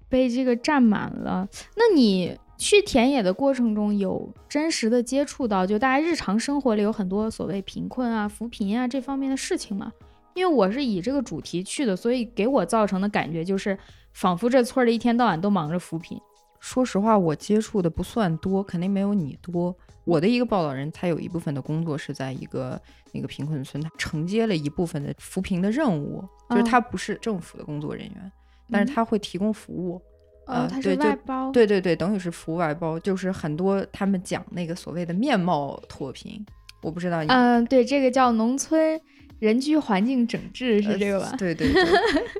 [0.09, 1.47] 被这个占满了。
[1.75, 9.91] 那你去田野的过程中，有真实的接触到，就大家日常生活里有很多所谓贫困啊、扶贫啊这方面的事情吗？
[10.33, 13.77] 因为我是以这个主题去的，所以给我造成的感觉就是，
[14.13, 16.17] 仿佛这村儿里一天到晚都忙着扶贫。
[16.61, 19.75] 说实话，我接触的不算多，肯定没有你多。
[20.05, 28.31] 我的一个报道人，他有一部分的工作是在一个那个贫困村，他承接了一部分的扶贫的任务，就是哦他不是政府的工作人员，
[28.69, 30.01] 但是他会提供服务。
[30.47, 36.43] 哦，他是对外包，对对对，等于是服务外包，就是很多他们讲那个所谓的面貌脱贫，
[36.81, 38.99] 我不知道你、嗯，对，这个叫农村
[39.39, 41.33] 人居环境整治，是呃这个吧？
[41.37, 41.85] 对对对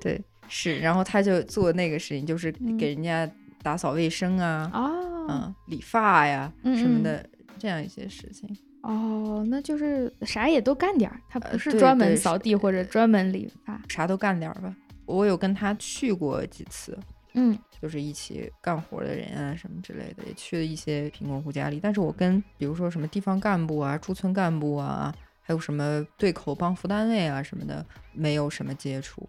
[0.01, 0.79] 对， 是。
[0.79, 3.29] 然后他就做那个事情，就是嗯给人家
[3.62, 8.50] 打扫卫生啊，哦，嗯，理发呀嗯嗯什么的，这样一些事情。
[8.82, 13.80] 哦，那就是啥也都干点儿，他不是专门扫地或者专门理发。
[13.88, 14.76] 啥都干点儿吧。
[15.06, 16.97] 我有跟他去过几次，
[17.34, 21.80] 嗯就是一起干活的人啊什么之类的，也去了一些贫困户家里。
[21.82, 29.28] 但是我跟比如说什么地方干部啊、驻村干部啊，还有什么对口帮扶单位啊什么的，没有什么接触。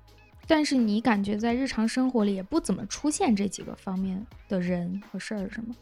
[0.52, 5.74] 但是你感觉在日常生活里也不怎么出现这几个方面的人和事儿，是吗？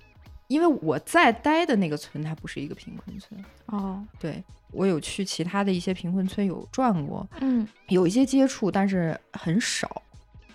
[0.47, 3.45] 因为我在待的那个村，它不是一个贫困村。
[3.67, 10.01] 哦，对我有去其他的一些贫困村有转过，嗯有一些接触，但是很少。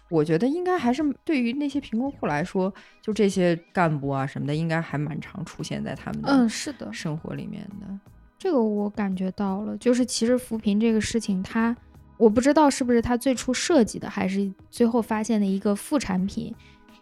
[0.08, 8.00] 我觉得应该还是对于那些贫困户来说，就这些干部啊什么的，应该还蛮常出现在他们的嗯，的是的，生活里面的。
[8.40, 11.76] 这个我感觉到了，就是其实扶贫这个事情它，
[12.18, 16.54] 我不知道是不是他最初设计的，还是最后发现的一个副产品，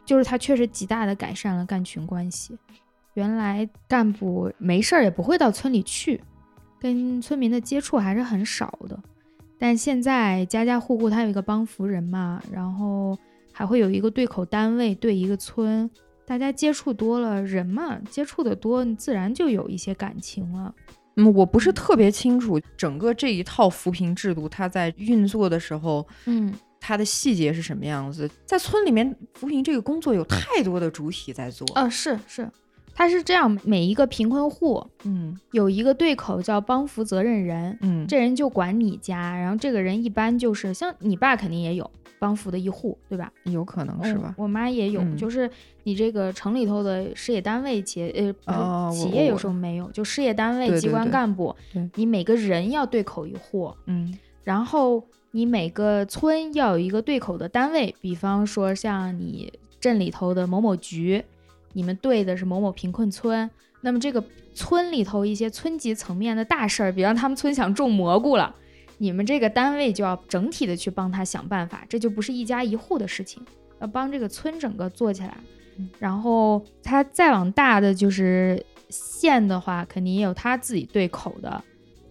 [0.06, 2.58] 就是它确实极大的改善了干群关系。
[3.13, 6.19] 原来干部没事儿也不会到村里去，
[6.80, 8.99] 跟村民的接触还是很少的。
[9.60, 13.17] 但现在家家户户他有一个帮扶人嘛，然后
[13.52, 15.89] 还会有一个对口单位对一个村，
[16.26, 20.73] 大家接触多了，人嘛接触的多，自然就有一些感情了。
[21.15, 28.30] 嗯，我不是特别清楚整个这一套扶贫制度，它在运作的时候，嗯，它的细节是什么样子。
[28.45, 31.67] 在村里面，扶贫这个工作有太多的主体在做。
[31.76, 32.49] 呃，是是，
[32.95, 41.89] 它是这样，每一个贫困户嗯有一个对口叫帮扶责任人，嗯，这人就管你家，然后这个人一般就是像你爸肯定也有
[42.24, 43.30] 帮扶的一户，对吧？
[43.43, 44.30] 有可能是吧？
[44.30, 45.49] 嗯我妈也有，嗯就是
[45.84, 59.51] 你这个城里头的事业单位、企业呃企业有时候没有，就事业单位、机关对对对干部对，你每个人要对口一户，嗯然后你每个村要有一个对口的单位，比方说像你
[59.82, 61.21] 镇里头的某某局，
[61.74, 63.49] 你们对的是某某贫困村，
[63.82, 68.55] 那么这个村里头一些村级层面的大事儿，比方他们村想种蘑菇了，
[68.98, 73.44] 你们这个单位就要整体的去帮他想办法，这就不是一家一户的事情，
[73.82, 75.38] 要帮这个村整个做起来。
[75.98, 81.64] 然后他再往大的就是县的话，肯定也有他自己对口的，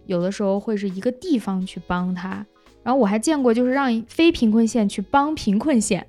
[0.05, 2.45] 有的时候会是一个地方去帮他。
[2.83, 6.05] 然后我还见过，就是让非贫困县去帮贫困县。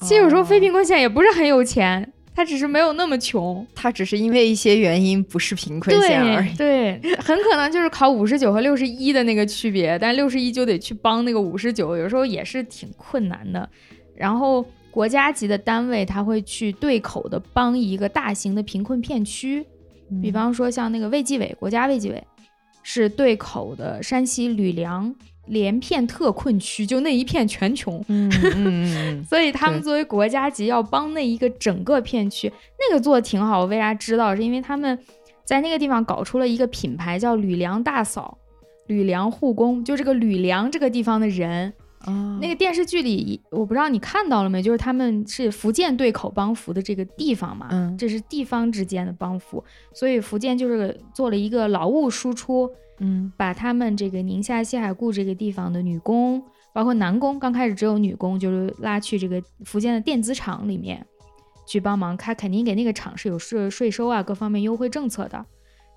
[0.00, 6.54] 其实有时候非贫困县也不是很有钱，他只是没有那么穷，他只是因为一些原因不是贫困县而已。
[6.54, 13.68] 对，很可能就是考五十九和六十一的那个区别，但六十一就得去帮那个五十九，有时候也是挺困难的。
[14.14, 19.66] 然后国家级的单位他会去对口的帮一个大型的贫困片区，
[20.22, 22.22] 比方说像那个卫计委，国家卫计委
[22.84, 25.12] 是对口的山西吕梁。
[25.48, 33.60] 连片特困区，就那一片全穷，嗯嗯 所以他们作为国家级要帮那一个整个片区，那个做的挺好。
[33.60, 34.34] 我为啥知道？
[34.34, 34.98] 是因为他们
[35.44, 38.38] 在那个地方搞出了一个品牌，叫吕梁大嫂、
[38.86, 41.72] 吕梁护工，就这个吕梁这个地方的人。
[42.00, 44.62] 啊，那个电视剧里，我不知道你看到了没？
[44.62, 52.70] 就是他们是福建对口帮扶的这个地方嘛，嗯，这是地方之间的帮扶，所以福建就是做了一个劳务输出。
[53.00, 56.42] 嗯，把他们这个宁夏西海固这个地方的女工，
[56.72, 61.06] 包括男工，刚开始只有女工，就是拉去这个福建的电子厂里面
[61.64, 65.46] 去帮忙，他肯定给那个厂是有税税收啊各方面优惠政策的。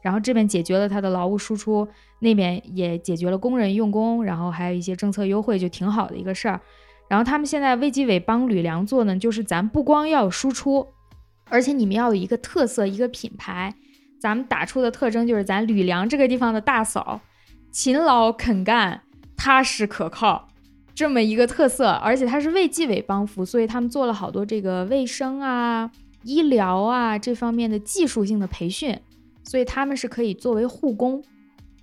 [0.02, 1.88] 然后这边解决了他的劳务输出，
[2.20, 6.60] 那边也解决了工人用工，然后还有一些政策优惠，就挺好的一个事儿。
[7.08, 10.88] 然后他们现在卫计委帮吕梁做呢，就是咱不光要输出，
[11.50, 13.76] 而且你们要有一个特色，一个品牌。
[14.20, 17.20] 咱们打出的特征就是咱吕梁这个地方的大嫂，
[17.72, 19.02] 勤劳肯干、
[19.36, 20.48] 踏实可靠，
[20.94, 21.90] 这么一个特色。
[21.90, 25.92] 而且他是卫计委帮扶，所以他们做了好多这个卫生啊、
[26.24, 28.98] 医疗啊这方面的技术性的培训，
[29.44, 31.24] 所以他们是可以作为护工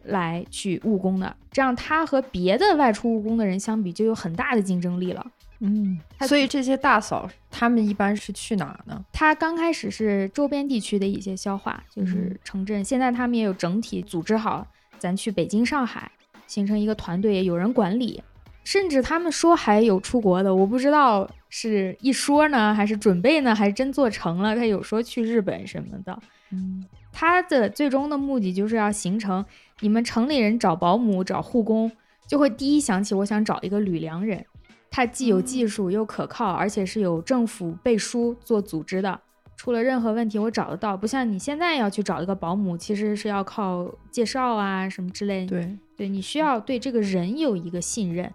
[0.04, 1.36] 来去务工的。
[1.50, 5.26] 这样他和别的外出务工的人相比，就有很大的竞争力了。
[5.61, 9.04] 嗯，所以这些大嫂他们一般是去哪呢？
[9.12, 12.84] 他刚开始是周边地区的一些消化，就是城镇。
[12.84, 14.64] 现在他们也有整体组织好，
[14.98, 16.11] 咱去北京、上海，
[16.46, 18.22] 形成一个团队，有人管理。
[18.62, 24.54] 甚至他们说还有出国的，我不知道是一说呢，还是准备呢，还是真做成了。
[24.54, 26.16] 他有说去日本什么的。
[26.50, 26.84] 嗯，
[27.21, 29.45] 他的最终的目的就是要形成，
[29.81, 31.91] 你们城里人找保姆、找护工，
[32.29, 34.47] 就会第一想起我想找一个吕梁人。
[34.89, 39.21] 他既有技术又可靠，而且是有政府背书做组织的，
[39.57, 40.97] 出了任何问题我找得到。
[40.97, 45.45] 不像你现在要去找一个保姆，其实是要靠介绍啊什么之类。
[45.45, 48.33] 对，对你需要对这个人有一个信任，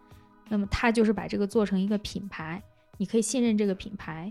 [0.50, 2.62] 那么他就是把这个做成一个品牌，
[2.98, 4.30] 你可以信任这个品牌。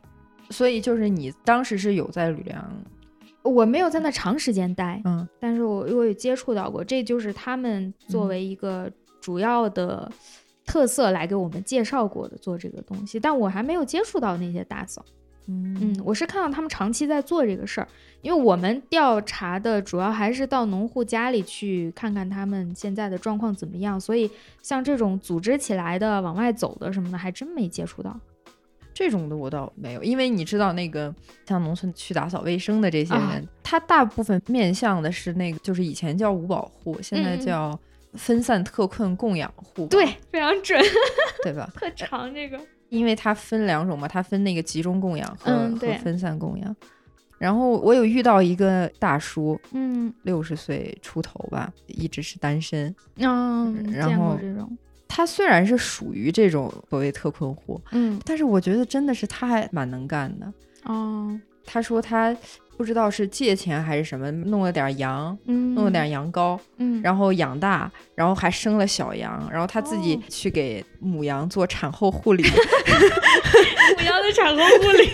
[0.50, 2.70] 所以就是你当时是有在吕梁，
[3.42, 8.90] 我没有在那长时间待，嗯，但是我我有接触到过，这就是他们作为一个
[9.20, 10.10] 主要的。
[10.64, 15.04] 特色来给我们介绍过的做这个东西，但我还没有接触到那些大嫂。
[15.48, 17.88] 嗯嗯，我是看到他们长期在做这个事儿，
[18.22, 24.30] 因为我们调查的主要还是到农户家里去看看他们现在的状况怎么样，所以
[24.62, 28.16] 像这种组织起来的往外走的什么的，还真没接触到。
[28.94, 31.14] 这种的我倒没有，因为你知道那个
[31.46, 37.78] 像农村去打扫卫生的这些人，他大部分面向的是那个就是以前叫五保户，现在叫。
[38.14, 40.78] 分散特困供养户，对，非常准，
[41.42, 41.66] 对吧？
[41.74, 46.76] 特长这个，因为它分两种嘛，它分那个集中供养和和分散供养。
[47.38, 52.94] 然后我有遇到一个大叔，嗯，六十岁出头吧，一直是单身。
[53.16, 54.70] 嗯，然后这种，
[55.14, 60.50] 他虽然是属于这种所谓特困户，嗯，但是我觉得真的是他还蛮能干的。
[60.84, 62.34] 哦，他说他。
[62.74, 72.42] 不知道是借钱还是什么，弄了点羊，嗯弄了点羊羔，嗯，然后养大，然后还生了小羊，然后他自己去给母羊做产后护理
[73.96, 75.10] 母羊的产后护理，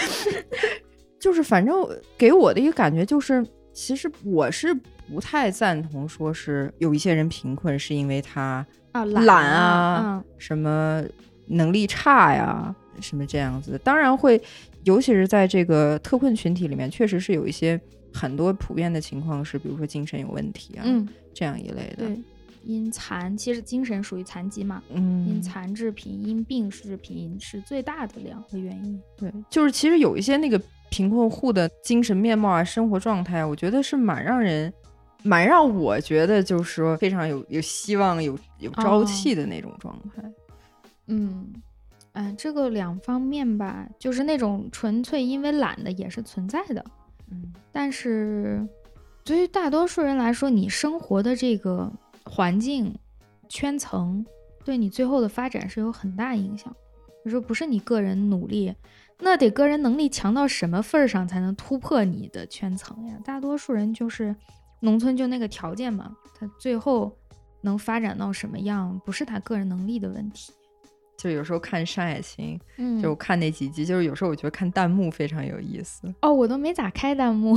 [1.20, 1.86] 就是反正
[2.18, 4.74] 给我的一个感觉就是，其实我是
[5.08, 11.02] 不太赞同说是有一些人贫困是因为他啊懒啊，什么
[11.46, 14.40] 能力差呀，什么这样子，当然会。
[14.86, 17.80] 尤其是在这个特困群体里面，确实是有一些
[18.14, 22.06] 很多普遍的情况是，比如说精神有问题啊，嗯，这样一类的。
[22.06, 22.16] 对，
[22.64, 29.02] 因残，其实精神属于残疾嘛，嗯，因残致贫，因病致贫是最大的两个原因。
[29.16, 30.56] 对，就是其实有一些那个
[30.88, 34.72] 贫困户的精神面貌啊、生活状态，我觉得是蛮让人，
[35.26, 40.22] 蛮让我觉得就是说非常有有希望、有有朝气的那种状态。
[41.06, 41.52] 嗯。
[42.18, 46.82] 嗯，这个两方面吧，就是那种纯粹因为懒的也是存在的，
[47.30, 48.66] 嗯，但是
[49.22, 51.92] 对于大多数人来说，你生活的这个
[52.24, 52.98] 环境、
[53.50, 54.24] 圈层
[54.64, 56.74] 对你最后的发展是有很大影响。
[57.22, 58.74] 你说不是你个人努力，
[59.20, 63.18] 那得个人能力强到什么份儿上才能突破你的圈层呀？
[63.22, 64.34] 大多数人就是
[64.80, 67.16] 农村就那个条件嘛，他最后
[67.62, 70.52] 能发展到什么样，不是他个人能力的问题。
[71.16, 76.12] 就有时候看山海情，嗯，就看那几集，就是有时候我觉得看弹幕非常有意思。
[76.20, 77.56] 哦，我都没咋开弹幕。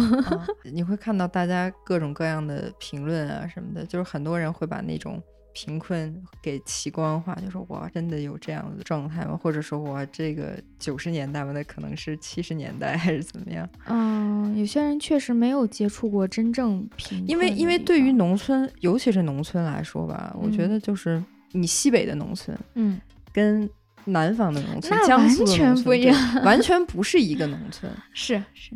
[0.63, 5.22] 你会看到大家各种各样的评论啊什么的，就是很多人会把那种
[5.66, 9.38] 贫困给奇观化，就说哇，真的有这样的状态吗？
[9.41, 13.68] 或者说哇，这个九十年代吗，那可能是七十年代还是怎么样？
[13.88, 23.01] 嗯，有些人确实没有接触过真正贫困因为因为对于农村，尤其是农村来说吧，我觉嗯得就是你西北的农村嗯，
[23.34, 23.70] 跟
[24.05, 27.91] 南方的农村，那江苏的完全农村对不一样完全不是一个农村。
[28.14, 28.72] 是是，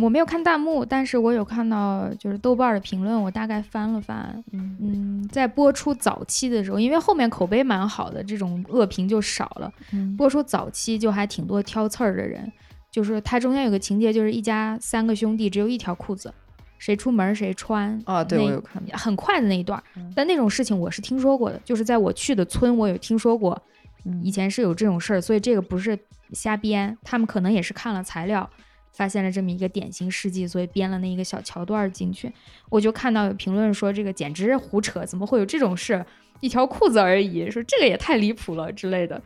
[0.00, 4.42] 我没有看弹幕，但是我有看到就是豆瓣儿的评论，我大概翻了翻。
[4.52, 9.72] 嗯嗯，在播出早期的时候，因为后面口碑蛮好的，这种恶评就少了。
[9.92, 12.50] 嗯播出早期就还挺多挑刺儿的人，
[12.90, 16.32] 就是它中间有个情节，就是一家三个兄弟只有一条裤子，
[16.78, 18.00] 谁出门谁穿。
[18.06, 18.96] 啊，对那我有看到。
[18.96, 19.82] 很快的那一段
[20.16, 23.60] 但那种事情我是听说过的，就是在我去的村，我有听说过，
[24.06, 25.98] 嗯以前是有这种事儿，所以这个不是
[26.32, 28.48] 瞎编，他们可能也是看了材料，
[28.92, 32.32] 发现了这么一个典型事迹，所以编了那一个小桥段儿进去。
[32.68, 36.04] 我就看到有评论说这个简直是胡扯，怎么会有这种事？
[36.40, 39.20] 一条裤子而已，说这个也太离谱了之类的。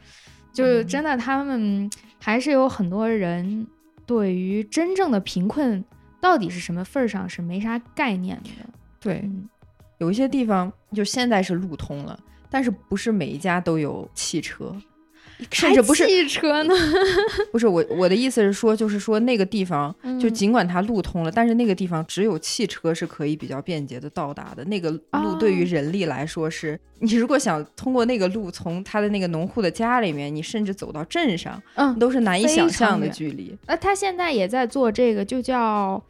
[0.52, 3.66] 就是嗯真的，他们还是有很多人
[4.06, 5.84] 对于真正的贫困
[6.20, 8.50] 到底是什么份儿上是没啥概念的。
[9.00, 9.48] 对，嗯，
[9.98, 12.18] 有一些地方就现在是路通了，
[12.50, 14.74] 但是不是每一家都有汽车，
[15.50, 16.74] 甚至不是汽车呢？
[17.52, 24.64] 不是我我的意思是说，就是说那个地方，就嗯尽管它路通了，但是那个地方只有汽车是可以比较便捷的到达的。
[24.64, 33.56] 那个路对于哦人力来说是，你如果想通过那个路从他的那个农户的家里面，你甚至走到镇上，嗯，都是难以想象的距离。
[33.66, 36.02] 那，他现在也在做这个，就叫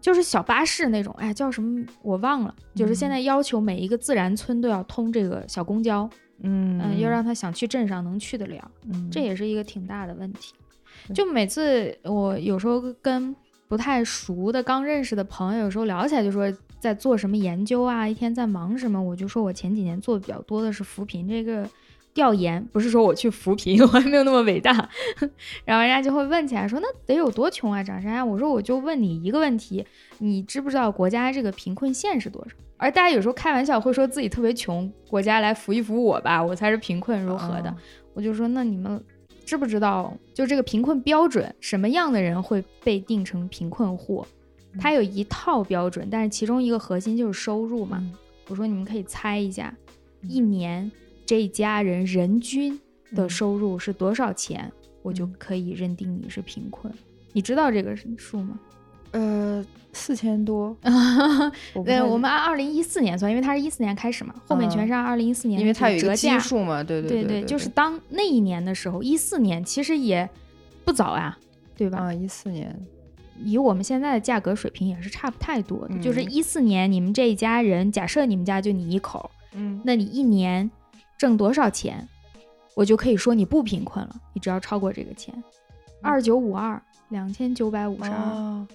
[0.00, 2.54] 就是小巴士那种，哎，叫什么我忘了。
[2.74, 6.08] 就是现嗯在要求每一个自然村都要通这个小公交，
[6.40, 10.54] 嗯嗯，要让他想去镇上能去得了，嗯这也是一个挺大的问题。
[11.14, 13.34] 就每次我有时候跟
[13.68, 21.68] 不太熟的、刚认识的朋友，有时候聊起来就说在做什么研究啊，一天在忙什么，我就说我前几年做的比较多的是扶贫这个
[22.16, 24.72] 调研，不是说我去扶贫， 我还没有那么伟大。
[25.66, 28.26] 然后人家就会问起来说，那得有多穷啊，长啥样？
[28.26, 29.84] 我说我就问你一个问题，
[30.18, 32.56] 你知不知道国家这个贫困线是多少？
[32.78, 37.70] 而大家有时候开玩笑会说自己特别穷，国家来扶一扶我吧，我才是贫困如何的。
[37.70, 37.76] 哦
[38.14, 38.98] 我就说，那你们
[39.44, 44.26] 知不知道，就这个贫困标准，什么样的人会被定成贫困户？
[44.80, 47.98] 它有一套标准，但是其中一个核心就是收入嘛。
[48.00, 48.14] 嗯
[48.48, 49.76] 我说你们可以猜一下，
[50.22, 50.90] 嗯一年
[51.26, 52.78] 这一家人人均
[53.14, 54.70] 的嗯收入是多少钱，
[55.02, 56.92] 我就嗯可以认定你是贫困。
[57.32, 58.58] 你知道这个数吗？
[59.12, 60.76] 呃四千多，
[61.84, 66.38] 对，我们按二零一四年算，因为它是一四年开始嘛，后面全是按二零一四年，因为它有一个基折价。
[66.38, 70.28] 数嘛，对对对对，就是当那一年的时候，一四年其实也
[70.84, 71.38] 不早啊，
[71.76, 71.98] 对吧？
[71.98, 72.78] 啊一四年，
[73.42, 75.98] 以我们现在的价格水平也是差不太多的。
[75.98, 80.70] 就是嗯一四年你们这一家人，假设你们家就你一口，嗯那你一年
[81.18, 82.06] 挣多少钱，
[82.74, 84.16] 我就可以说你不贫困了。
[84.32, 85.34] 你只要超过这个钱，
[86.02, 88.16] 二九五二，两千九百五十二。
[88.16, 88.66] 哦，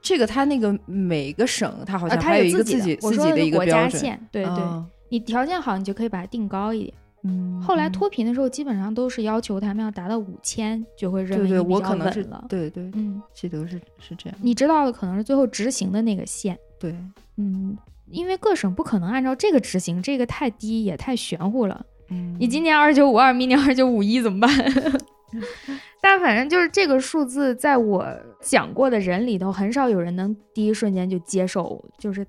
[0.00, 6.94] 这个他那个每个省他好呃，像它还有一个自己自己的一个标准，家线，对对，哦你条件好，你就可以把它定高一点。
[7.24, 12.44] 嗯，后来嗯脱贫的时候，基本上都是要求他们要达到五千，就会认为你比较我可能是稳了。
[12.48, 16.56] 对对，嗯，记得是是这样，你知道的可能是最后执行的那个线。
[16.78, 16.94] 对，
[17.36, 17.76] 嗯，
[18.10, 21.84] 因为各省不可能按照这个执行，这个太低也太玄乎了。
[22.10, 24.50] 嗯，你今年二九五二，明年二九五一怎么办？
[26.00, 28.06] 但反正就是这个数字，在我
[28.40, 32.26] 讲过的人里头，很少有人能第一瞬间就接受，就是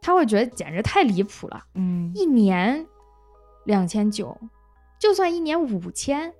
[0.00, 1.62] 他会觉得简直太离谱了。
[1.74, 2.86] 嗯一年
[3.66, 4.34] 两千九，
[4.98, 6.32] 就算一年五千，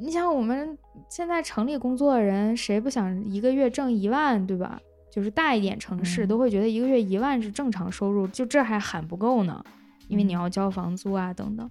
[0.00, 0.76] 你想我们
[1.08, 4.80] 现在城里工作的人，谁不想一个月挣一万，对吧？
[5.10, 9.64] 就是大一点城市、嗯都会觉得一个月一万是正常收入，就这还喊不够呢，
[10.08, 11.68] 因为你嗯要交房租啊等等。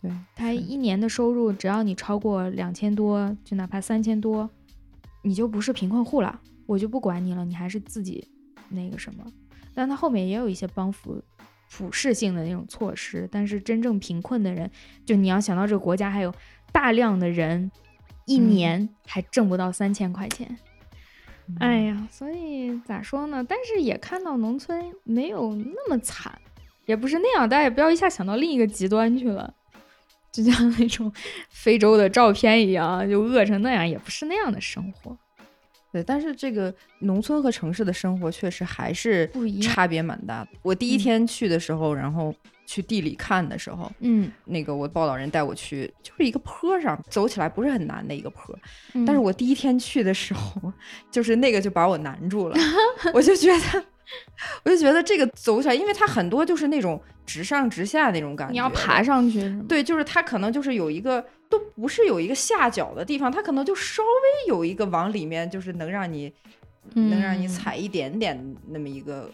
[0.00, 4.48] 对，他一年的收入，只要你超过两千多，就哪怕三千多，
[5.22, 8.26] 你就不是贫困户了，我就不管你了，你还是自己
[8.68, 9.24] 那个什么。
[9.74, 11.22] 但他后面也有一些帮扶
[11.70, 14.70] 普适性的那种措施，但是真正贫困的人，
[15.06, 16.34] 就你要想到这个国家还有
[16.72, 17.70] 大量的人
[18.26, 20.48] 一嗯年还挣不到三千块钱。
[20.50, 20.58] 嗯
[21.58, 23.44] 哎呀，所以咋说呢？
[23.48, 26.36] 但是也看到农村没有那么惨，
[26.86, 29.52] 也不是那样，大家也不要一下想到另一个极端去了，
[30.32, 31.12] 就像那种
[31.50, 35.16] 非洲的照片一样，就饿成那样，也不是那样的生活。
[35.92, 40.50] 对，但是这个农村和城市的生活确实还是不一样差别蛮大的。
[40.62, 42.34] 我第一天去的时候，然后
[42.64, 48.58] 去地里看的时候，嗯，那个我报道人带我去，就是一个坡上，走起来不是很难的一个坡。
[48.94, 50.72] 嗯但是我第一天去的时候，
[51.10, 52.56] 就是那个就把我难住了，
[53.12, 53.84] 我就觉得，
[54.64, 59.02] 我就觉得这个走起来，因为它很多就是那种直上直下那种感觉，你要爬。
[59.02, 59.52] 上去？
[59.68, 61.22] 对，就是它可能就是有一个
[61.52, 66.32] 都不是有一个下脚的地方，它可能就稍微有一个往里面，就是能让你、
[66.94, 69.30] 能让你嗯踩一点点那么一个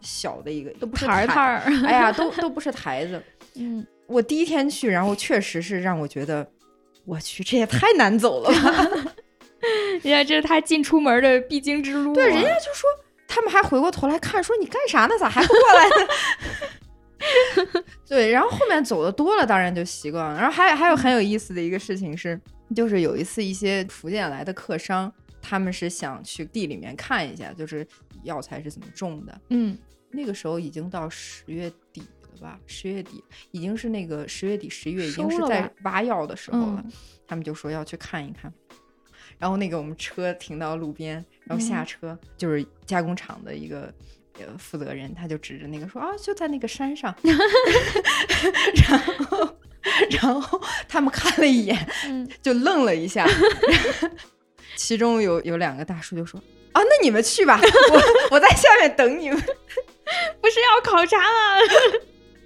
[0.00, 3.20] 小的一个，都不是台儿哎呀，都都不是台子。
[3.58, 6.48] 嗯，我第一天去，然后确实是让我觉得，
[7.04, 8.88] 我去，这也太难走了吧。
[10.02, 12.14] 人家这是他进出门的必经之路啊。
[12.14, 12.88] 对，人家就说，
[13.26, 15.18] 他们还回过头来看，说你干啥呢？
[15.18, 16.08] 咋还不过来呢？
[18.08, 20.38] 对，然后后面走的多了，当然就习惯了。
[20.38, 22.40] 然后还还有很有意思的一个事情是，
[22.74, 25.12] 就是有一次一些福建来的客商，
[25.42, 27.86] 他们是想去地里面看一下，就是
[28.22, 29.40] 药材是怎么种的。
[29.50, 29.76] 嗯
[30.10, 32.00] 那个时候已经到十月底
[32.36, 32.58] 了吧？
[32.66, 36.82] 十月底已经是那个十月底、十一月已经是在挖药的时候了。
[36.84, 36.92] 嗯
[37.26, 38.50] 他们就说要去看一看。
[39.38, 43.92] 然后那个我们车停到路边，然后下嗯车、就是加工厂的一个呃
[44.58, 47.14] 负责人，他就指着那个说啊，就在那个山上。
[48.88, 49.56] 然后，
[50.10, 53.26] 然后他们看了一眼，嗯，就愣了一下。
[54.76, 56.40] 其中有有两个大叔就说
[56.72, 57.60] 啊，那你们去吧，
[57.92, 58.02] 我
[58.36, 59.38] 我在下面等你们。
[60.40, 61.58] 不是要考察吗？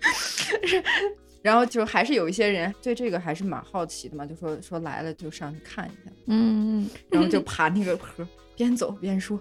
[1.43, 6.11] 然后就还是有一些人对这个还是蛮好奇的嘛，就说说来了就上去看一下。
[6.27, 8.27] 嗯嗯，然后就爬那个坡，
[8.57, 9.41] 边走边说：“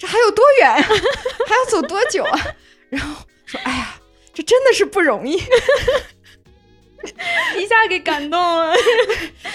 [0.00, 0.82] 这还有多远呀、
[1.46, 2.40] 还要走多久啊？”
[2.88, 4.00] 然后说：“哎呀，
[4.32, 5.36] 这真的是不容易。
[7.58, 8.74] 一下给感动了。”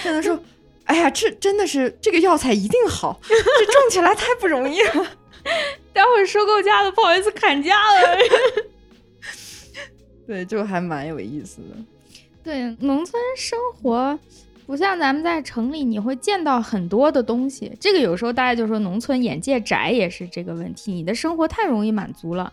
[0.04, 0.40] 真的说
[0.86, 5.06] ：“哎呀，这真的是这个药材一定好，这种起来太不容易了。
[5.92, 8.18] 待会儿收购价的不好意思砍价了。”
[10.26, 11.76] 对，就还蛮有意思的。
[12.42, 14.16] 对，农村生活
[14.66, 17.72] 不像咱们在城里，你会见到很多的东西。
[17.80, 22.52] 这个有时候大家就说农村眼界窄也是这个问题，你的生活太容易满足了，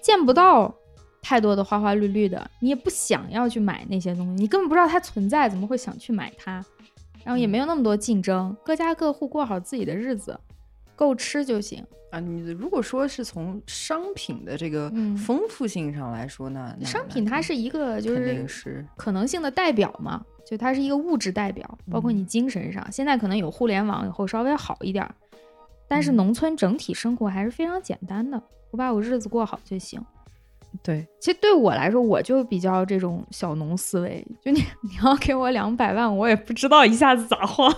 [0.00, 0.74] 见不到
[1.22, 6.64] 太多的花花绿绿的，你也不想要去买那些东西，你根本不知道它存在，怎么会想去买它？
[7.22, 10.38] 然后也没有那么多竞争，各家各户过好自己的日子，
[10.96, 11.82] 够吃就行。
[12.14, 22.86] 啊，你如果说是从商品的这个嗯丰富性上来说呢，那商品它是一个就是可能性的代表嘛，就它是一个物质代表，包括嗯你精神上。
[22.92, 25.12] 现在可能有互联网以后稍微好一点儿，
[25.88, 28.40] 但是嗯农村整体生活还是非常简单的，
[28.70, 30.00] 我把我日子过好就行。
[30.82, 37.68] 对，其实对我来说，我就比较这种小农思维，就你 你要给我两百万，我也不知道一下子咋花。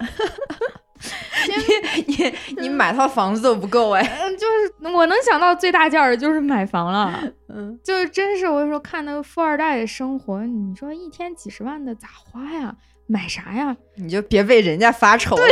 [2.06, 4.02] 你 你 你买套房子都不够哎。
[4.02, 12.74] 嗯，就是我能想到最大件儿的就是买房了，嗯，就是真是我有时候看那个富二代的生活，你说一天几十万的咋花呀？
[13.08, 13.76] 买啥呀？
[13.94, 15.42] 你就别为人家发愁了。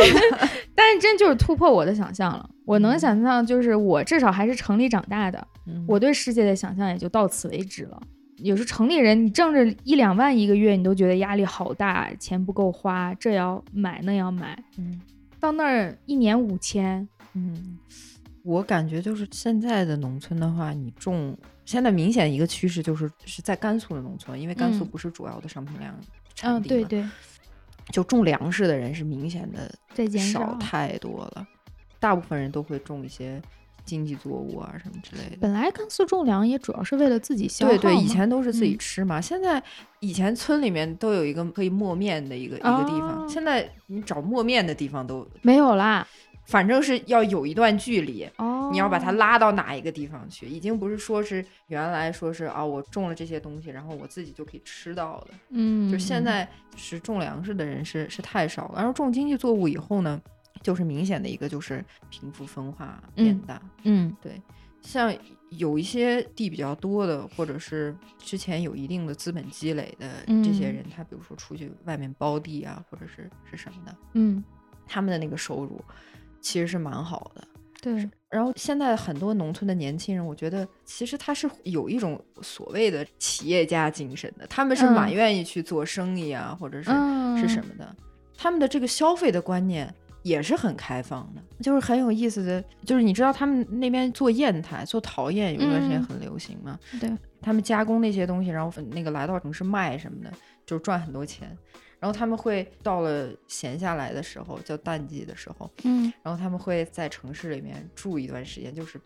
[0.74, 2.51] 但是真就是突破我的想象了。
[2.66, 8.03] 我能嗯想象，就是我至少还是城里长大的，嗯我对世界的想象也就到此为止了。
[8.38, 15.01] 有时候城里人，你挣着一两万一个月，你都觉得压力好大，钱不够花，这要买那要买，嗯
[15.45, 17.78] 到那儿一年五千，嗯，
[18.42, 21.36] 我感觉就是现在的农村的话，你种
[21.66, 24.88] 现在明显一个趋势就是是在甘肃的农村，因为甘肃嗯。
[24.88, 25.95] 不是主要的商品粮
[26.34, 27.03] 产嗯，地嘛，对。
[27.03, 27.09] 对，
[27.92, 29.70] 就种粮食的人是明显的
[30.18, 30.57] 少。
[30.59, 31.47] 太多了，
[32.01, 33.38] 大部分人都会种一些
[33.85, 35.37] 经济作物啊什么之类的。
[35.41, 39.20] 本来甘肃种粮也主要是为了自己消耗对对，以前都是自己嗯吃嘛。
[39.20, 39.62] 现在
[40.01, 46.07] 以前村里面都有一个可以磨面的一个、一个地方，哦现在你找磨面的地方都，没有啦。
[46.47, 48.28] 反正是要有一段距离。
[48.37, 50.47] 哦，你要把它拉到哪一个地方去？
[50.47, 55.28] 已经不是说是原来说是啊，我种了这些东西，然后我自己就可以吃到的。
[55.49, 60.20] 嗯，就现在是种粮食的人是是太少了，然后种经济作物以后呢，
[60.62, 63.62] 就是明显的一个就是贫富分化变嗯大。
[63.84, 64.16] 嗯
[64.80, 65.16] 像
[65.48, 74.44] 有一些地比较多的，或者是之前有一定的资本积累的这些嗯人，他比如说出去外面包地啊，或者是是什么的，嗯，
[74.86, 75.82] 他们的那个收入
[76.42, 77.42] 其实是蛮好的。
[77.80, 87.96] 对，然后现在很多农村的年轻人，我觉得其实他是有一种所谓的企业家精神的，他们是蛮嗯愿意去做生意啊，或者是、嗯是什么的。
[88.36, 89.94] 他们的这个消费的观念
[90.25, 92.64] 也是很开放的，就是很有意思的。
[92.85, 96.77] 就是你知道他们那边做砚台、做陶砚有一段时间很流行吗？
[96.99, 97.09] 对，
[97.41, 100.33] 他们加工那些东西，然后那个来到城市卖什么的，
[100.66, 101.57] 就赚很多钱。
[102.01, 109.01] 然后他们会到了闲下来的时候，叫淡季的时候，嗯，然后他们会在城市里面住一段时间，就是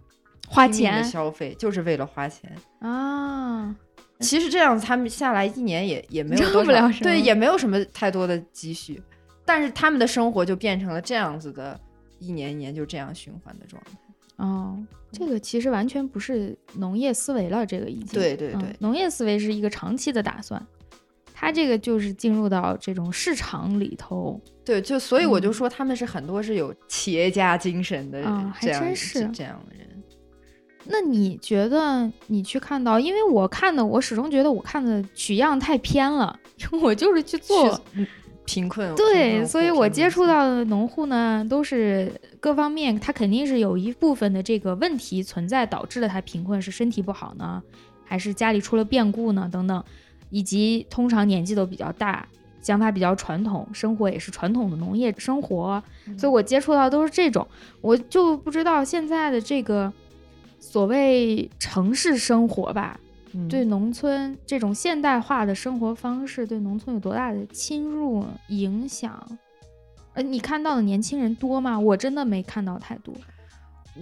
[0.48, 2.50] 花钱消费，就是为了花钱。
[2.80, 3.76] 啊，
[4.20, 9.00] 其实这样子，他们下来一年也也没有挣多少不了什么对，也没有什么太多的积蓄，
[9.48, 11.80] 但是他们的生活就变成了这样子的，
[12.18, 13.92] 一年一年就这样循环的状态。
[14.36, 14.78] 哦，
[15.10, 20.64] 这个其实完全不是农业思维了，这个已经嗯对对对农业思维是一个长期的打算，
[21.32, 25.52] 它这个就是进入到这种市场里头，对，就所以我就嗯。
[25.54, 29.88] 说他们是很多是有企业家精神的人还真是这样的人。
[30.84, 37.80] 那你觉得你去看到，因为我看的，我始终觉得我看的取样太偏了，因 为我就是去做
[38.48, 47.62] 贫困对，所以我接触到的农户呢，都是各方面，他肯定是有一部分的这个问题存在，导致了他贫困，是身体不好呢，
[48.06, 49.84] 还是家里出了变故呢，等等，
[50.30, 52.26] 以及通常年纪都比较大，
[52.62, 56.18] 想法比较传统，生活也是传统的农业生活，嗯。
[56.18, 57.46] 所以我接触到都是这种，
[57.82, 59.92] 我就不知道现在的这个
[60.58, 63.07] 所谓城市生活吧，嗯
[63.48, 69.26] 对农村这种现代化的生活方式对农村有多大的侵入影响？
[70.14, 71.78] 呃，你看到的年轻人多吗？
[71.78, 73.14] 我真的没看到太多。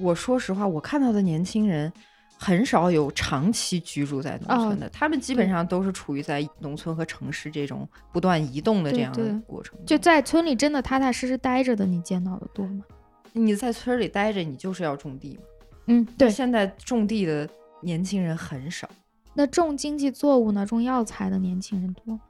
[0.00, 1.92] 我说实话，我看到的年轻人
[2.38, 9.86] 很少有长期居住在农哦村的，他们基本上都是处于在农村和城市这种不断移动的这样的过程中。
[9.86, 12.84] 就在村里真的踏踏实实待着的，你见到的多吗？
[13.32, 15.42] 你在村里待着，你就是要种地嘛。
[15.86, 16.30] 嗯，对。
[16.30, 17.48] 现在种地的
[17.82, 18.88] 年轻人很少，
[19.36, 20.66] 那种经济作物呢？
[20.66, 22.20] 种药材的年轻人多吗？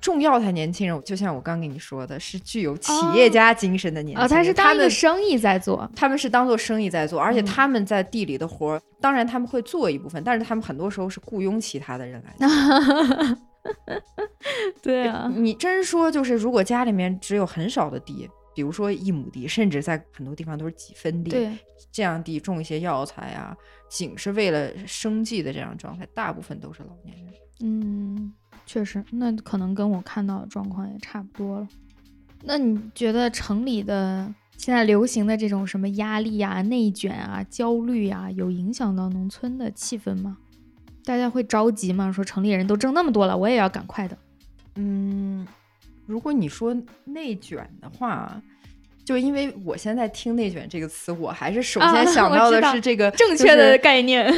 [0.00, 4.24] 种药材年轻人，就像我刚跟你说的，是具有企业家精神的年轻人。
[4.24, 5.88] 哦，他是当一们个生意在做。
[5.94, 13.38] 他们是当做生意在做，而且嗯他们在地里的活儿，当然他们会做一部分，但是他们很多时候是雇佣其他的人来做。
[14.82, 21.56] 对啊，你真说就是，如果家里面只有很少的地，比如说一亩地，甚至在很多地方都是几分地，对，
[21.92, 23.56] 这样地种一些药材啊，
[23.92, 27.34] 仅是为了生计的这样状态，大部分都是老年人。
[27.60, 28.32] 嗯，
[28.64, 31.68] 确实，那可能跟我看到的状况也差不多了。
[32.42, 40.38] 那你觉得城里的现在流行的这种什么压力啊、内卷啊、焦虑啊，有影响到农村的气氛吗？
[41.04, 42.10] 大家会着急吗？
[42.10, 44.16] 说城里人都挣那么多了，我也要赶快的。
[44.76, 45.46] 嗯，
[46.06, 46.74] 如果你说
[47.04, 48.42] 内卷的话，
[49.04, 54.32] 就因为我现在听“内卷”这个词，我还是首啊先 想到的是这个正确的概念，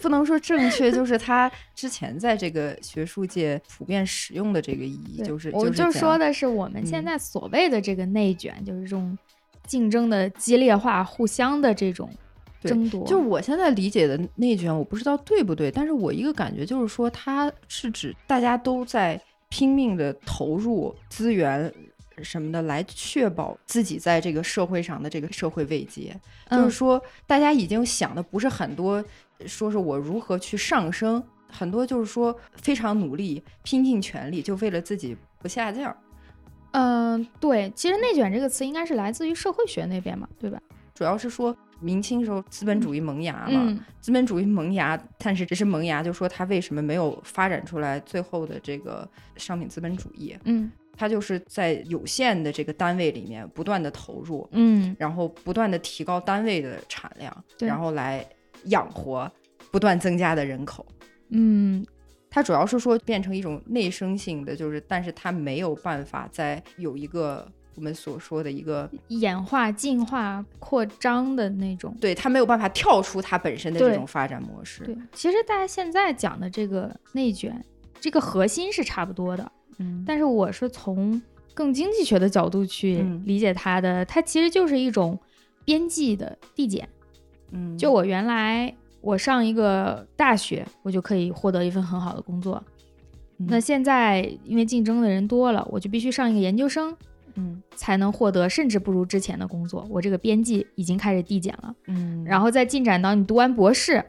[0.00, 9.18] 不能说正确，就是他之前在这个学术界普遍使用的这个意义，就是我就就是说的是我们现嗯在所谓的这个内卷，就是这种
[9.66, 12.08] 竞争的激烈化、互相的这种
[12.62, 13.04] 争夺。
[13.06, 21.72] 就我现在理解的内卷，我不知道对不对，但是我一个感觉就是说，它是指大家都在拼命的投入资源
[22.22, 26.14] 什么的，来确保自己在这个社会上的这个社会位阶。
[26.50, 29.04] 就是嗯说，大家已经想的不是很多，
[29.46, 35.96] 说是我如何去上升，很多就是说非常努力，拼尽全力，就为了自己不下降。
[36.72, 40.60] 嗯、对，其实“内卷”这个词应该是来自于社会学那边嘛，对吧？
[40.92, 50.36] 主要是说明清时候资本主义萌芽嘛，嗯资本主义萌芽，但是只是萌芽，就说它为什么没有发展出来最后的这个商品资本主义？
[50.44, 58.26] 嗯它就是在有限的这个单位里面不断的投入，嗯，然后不断的提高单位的产量，对然后来
[58.64, 59.30] 养活
[59.70, 60.86] 不断增加的人口。
[61.30, 61.84] 嗯，
[62.30, 71.96] 它主要是说变成一种内生性的，就是但是它没有办法再有一个我们所说的一个，演化、进化、扩张的那种。
[72.00, 74.84] 对它没有办法跳出它本身的这种发展模式。
[74.84, 77.60] 对，其实大家现在讲的这个内卷，
[77.98, 81.20] 这个核心是差不多的，嗯，但是我是从
[81.52, 85.18] 更经济学的角度去嗯理解它的，它其实就是一种
[85.64, 86.88] 边际的递减。
[87.52, 92.62] 嗯，就我原来我上一个大学，我就可以获得一份很好的工作。
[93.38, 96.96] 嗯那现在因为竞争的人多了，我就必须上一个研究生，
[97.34, 99.84] 嗯才能获得甚至不如之前的工作。
[99.90, 104.04] 我这个边际已经开始递减了，嗯，然后再进展到你读完博士，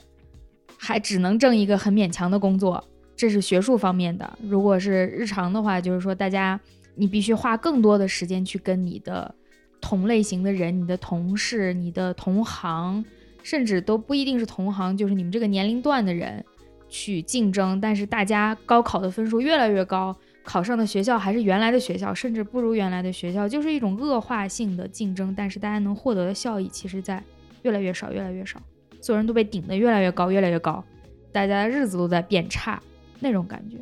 [0.77, 2.83] 还只能挣一个很勉强的工作，
[3.15, 4.37] 这是学术方面的。
[4.41, 6.59] 如果是日常的话，就是说大家
[6.95, 9.33] 你必须花更多的时间去跟你的
[9.79, 13.03] 同类型的人、你的同事、你的同行，
[13.43, 16.43] 甚至都不一定是同行，就是你们这个年龄段的人
[16.89, 17.79] 去竞争。
[17.79, 25.33] 但是大家高考的分数越来越高，考上的学校还是原来的学校，甚至不如原来的学校，就是一种恶化性的竞争。
[25.35, 27.23] 但是大家能获得的效益，其实在
[27.61, 28.59] 越来越少，越来越少。
[29.01, 30.83] 所有人都被顶得越来越高，越来越高，
[31.31, 32.81] 大家的日子都在变差，
[33.19, 33.77] 那种感觉。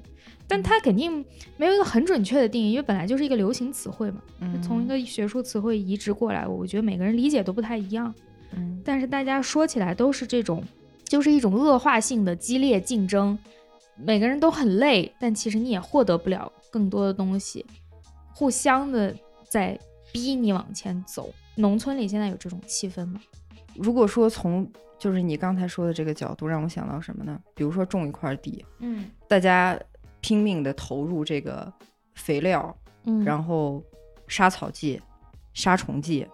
[0.47, 1.23] 但它肯定
[1.57, 4.21] 没有一个很准确的定义，因为本来就是一个流行词汇嘛，
[4.61, 8.13] 从一个学术词汇移植过来，我觉得每个人理解都不太一样。
[8.51, 10.63] 嗯，但是大家说起来都是这种，
[11.05, 13.39] 就是一种恶化性的激烈竞争，
[13.95, 17.65] 每个人都很累，但其实你也获得不了更多的东西，
[18.36, 19.15] 互相的
[19.49, 19.79] 在
[20.11, 21.34] 逼你往前走。
[21.55, 23.19] 农村里现在有这种气氛吗？
[23.75, 24.69] 如果说从
[25.04, 27.38] 就是你刚才说的这个角度，让我想到什么呢？
[27.54, 29.78] 比如说种一块地，嗯，大家
[30.22, 31.72] 拼命的投入这个
[32.16, 32.74] 肥料，
[33.04, 33.84] 嗯，然后
[34.30, 35.01] 杀草剂、
[35.54, 36.26] 杀虫剂，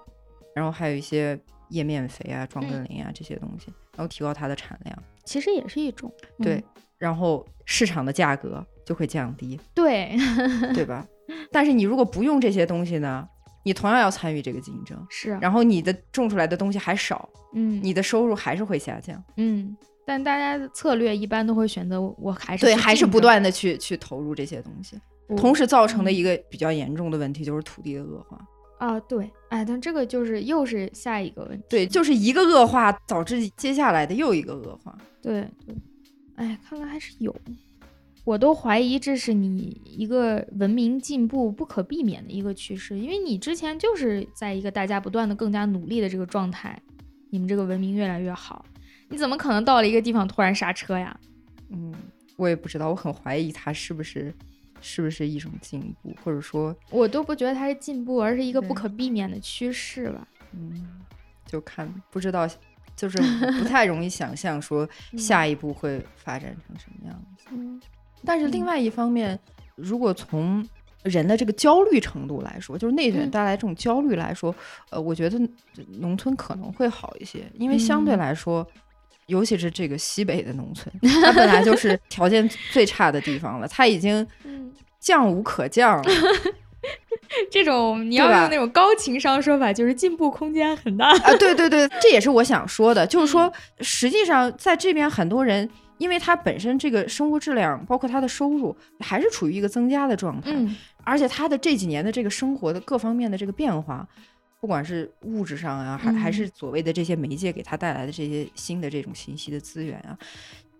[0.53, 1.35] 然后还有一些
[1.69, 6.63] 叶面肥啊、壮根磷啊这些东西，然后提高它的产量，其实也是一种对，
[6.99, 10.15] 然后市场的价格就会降低，对，
[10.75, 11.03] 对吧？
[11.51, 13.27] 但是你如果不用这些东西呢？
[13.63, 24.99] 你同样要参与这个竞争，是，然后你的种出来的东西还少，嗯，你的收入还是会下降，嗯，但大家的策略一般都会选择，我还是对，还是不断的去去投入这些东西，
[25.35, 28.39] 同时造成的嗯一个比较严重的问题就是土地的恶化，
[28.79, 35.75] 啊，对，哎，但这个就是又是下一个问题，对，就是一个恶化导致接下来的又一个恶化，对对，
[36.35, 37.35] 哎，看来还是有。
[38.23, 46.79] 我都怀疑这是你一个文明进步不可避免的一个趋势，因为你之前就是在一个大家不断的更加努力的这个状态，
[47.29, 48.63] 你们这个文明越来越好，
[49.09, 51.19] 你怎么可能到了一个地方突然刹车呀？
[51.69, 51.93] 嗯，
[52.35, 54.33] 我也不知道，我很怀疑它是不是
[54.81, 60.27] 是不是一种进步，或者说我都不觉得它是进步，而是一个不可避免的趋势吧。
[60.53, 60.87] 嗯，
[61.45, 62.47] 就看不知道，
[62.95, 63.17] 就是
[63.59, 67.45] 不太容易想象说 嗯下一步会发展成什么样子。
[67.51, 67.79] 嗯
[68.25, 69.37] 但是另外一方面，
[69.75, 70.67] 如果从
[71.03, 74.53] 人的这个焦虑程度来说，就是内卷嗯带来这种焦虑来说，
[74.89, 75.39] 呃，我觉得
[75.99, 78.67] 农村可能会好一些，因为相对嗯来说。
[79.29, 80.91] 尤其是这个西北的农村，
[81.21, 86.11] 它本来就是条件最差的地方了，它已经嗯，降无可降了。
[87.51, 91.11] 这种你要用那种高情商说法，就是进步空间很大。
[91.11, 104.07] 啊，对对对，这也是我想说的，就是说，实际上在这边很多人，因为他本身这个生活质量，包括他的收入，还是处于一个增加的状态，嗯而且他的这几年的这个生活的各方面的这个变化，
[104.59, 110.17] 不管是物质上啊，还还是所谓的这些媒介给他带来的这些新的这种信息的资源啊，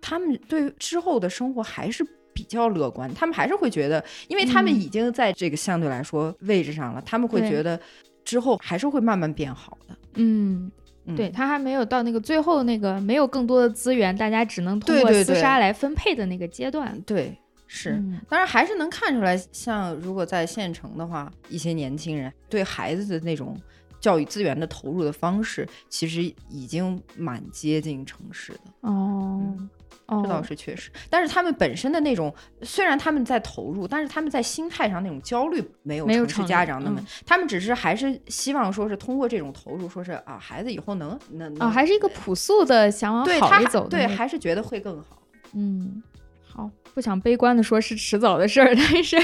[0.01, 2.03] 他们对之后的生活还是。
[2.31, 7.77] 比较乐观，他们还是会觉得，因为他们嗯已经在这个相对来说位置上了，他们会觉得
[8.23, 9.97] 之后还是会慢慢变好的。
[10.13, 10.71] 嗯，
[11.09, 11.15] 嗯。
[11.15, 16.99] 对他还没有到那个最后那个没有更多的资源，大家只能通过厮杀来分配的那个阶段。
[17.01, 17.37] 对，
[17.67, 18.19] 是，嗯。
[18.29, 23.59] 当然还是能看出来，像如果在县城的话，一些年轻人对孩子的那种
[23.99, 29.69] 教育资源的投入的方式，其实已经蛮接近城市的，哦哦，
[30.09, 30.89] 这倒是确实。
[31.09, 45.21] 但是他们本身的那种，虽然他们在投入，但是他们在心态上那种焦虑没有城市家长那么，嗯他们只是还是希望说是通过这种投入，说是啊，孩子以后能能哦，还是一个朴素的想往好里走的对，那个还是觉得会更好。
[45.53, 46.01] 嗯，
[46.43, 49.17] 好，不想悲观的说是迟早的事儿，但是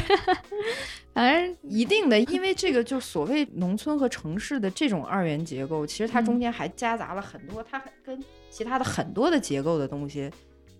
[1.13, 10.29] 反正一定的，因为这个就所谓农村和城市的这种二元结构，其实它中嗯间还夹杂了很多，它跟其他的很多的结构的东西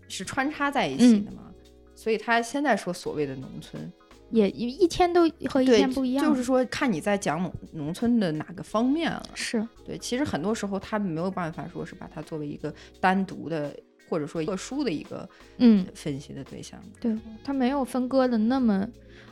[0.08, 1.44] 是穿插在一起的嘛。
[1.96, 3.92] 所以他现在说所谓的农村，
[4.30, 9.24] 也一一天都和一，天不一样，就是说看你在讲农农村的哪个方面了。
[9.34, 13.74] 是对，其实很多时候他们没有办法说是把它作为一个单独的
[14.10, 15.28] 或者说特殊的一个
[15.58, 16.80] 嗯，分析的对象。
[17.00, 18.86] 对，他没有分割的那么，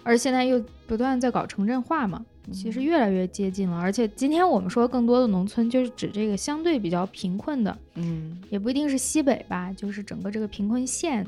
[0.03, 3.77] 而现在又不断在搞城镇化嘛，其实越来越接近了。
[3.77, 11.25] 而且今天我们说更多的农村，就是指这个相对比较贫困的，嗯，也不一定是西北吧，就是整个这个贫困县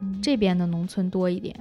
[0.00, 1.54] 嗯这边的农村多一点。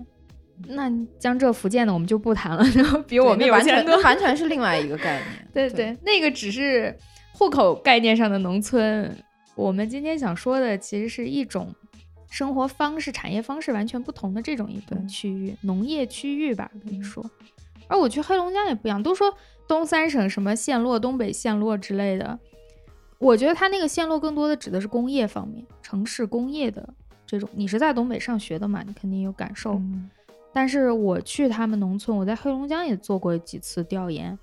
[0.67, 3.85] 那江浙福建的我们就不谈了，然后比我们完全。
[4.03, 5.47] 完全是另外一个概念。
[5.53, 6.93] 对对，那个只是
[7.31, 9.15] 户口概念上的农村。
[9.55, 11.73] 我们今天想说的，其实是一种
[12.29, 17.25] 生活方式、产业方式完全不同的这种一个区域，农业区域吧，可以嗯说。
[17.87, 19.33] 而我去黑龙江也不一样，都说
[19.67, 22.39] 东三省什么陷落、东北陷落之类的，
[23.17, 26.87] 我觉得它那个陷落更多的指的是工业方面，城市工业的
[27.25, 27.49] 这种。
[27.53, 29.73] 你是在东北上学的嘛，你肯定有感受。
[29.73, 30.09] 嗯
[30.51, 34.37] 但是我去他们农村，我在黑龙江也做过几次调研，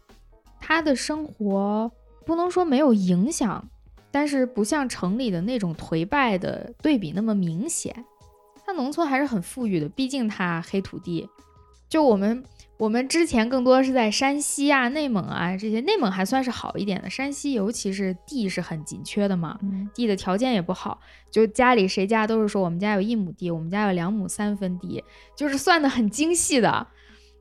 [0.60, 1.90] 他的生活
[2.24, 3.68] 不能说没有影响，
[4.10, 8.04] 但是不像城里的那种颓败的对比那么明显。
[8.64, 11.28] 他农村还是很富裕的，毕竟它黑土地，
[11.88, 12.42] 就我们
[12.78, 21.00] 我们之前更多是在山西啊、内蒙啊这些，内蒙还算是好一点的，山西尤其是地是很紧缺的嘛，嗯地的条件也不好，
[21.30, 25.04] 就家里谁家都是说我们家有一亩地，我们家有两亩三分地，
[25.36, 26.86] 就是算的很精细的。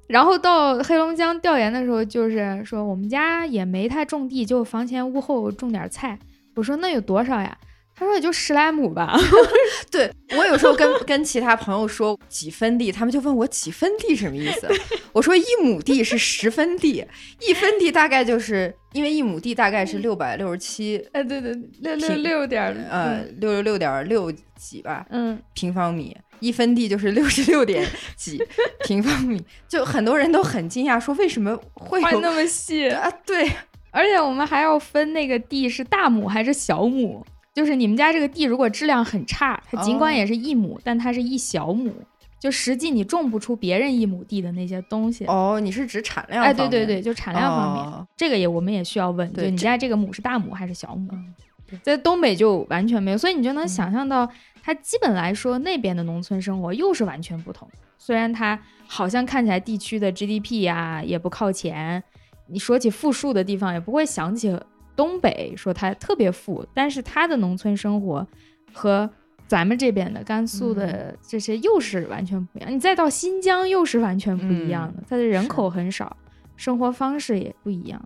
[0.08, 6.20] 然后到黑龙江调研的时候，就是说我们家也没太种地，就房前屋后种点菜。
[6.56, 7.58] 我说那有多少呀？
[7.98, 9.18] 他说也就十来亩吧。
[9.90, 14.68] 对我有时候跟跟其他朋友说几分地，他们就问我几分地什么意思？
[15.14, 17.06] 我说一亩地是十分地，
[17.40, 27.88] 一分地大概就是因为一亩地大概是六百六十七，哎，对对，六六六点儿呃，六十六点六几吧嗯，平方米，一分地就是六十六点
[28.18, 28.38] 几
[28.86, 33.10] 平方米，就很多人都很惊讶，说为什么会有画那么细，啊？
[33.26, 33.50] 对，
[33.96, 37.26] 而且我们还要分那个地是大亩还是小亩。
[37.54, 41.90] 就是你们家这个地如果质量很差，它尽管哦也是一亩，但它是一小亩，
[42.38, 45.26] 就实际你种不出别人一亩地的那些东西。
[45.28, 51.08] 哦，你是指产量哎，对对对，就产量方面，哦这个也我们也需要问，就你家这个亩是大亩还是小亩？
[51.14, 51.34] 嗯
[51.82, 54.30] 在东北就完全没有，所以你就能嗯想象到，
[54.62, 57.68] 它基本来说那边的农村生活又是完全不同。
[57.98, 62.04] 虽然它好像看起来地区的 GDP 呀、也不靠前，
[62.48, 64.58] 你说起富庶的地方也不会想起
[64.96, 68.26] 东北说它特别富，但是它的农村生活
[68.74, 69.10] 和
[69.48, 72.74] 咱们这边的甘肃嗯的这些又是完全不一样。
[72.74, 76.16] 你再到新疆又是完全不一样的，嗯它的人口很少，
[76.56, 78.02] 生活方式也不一样。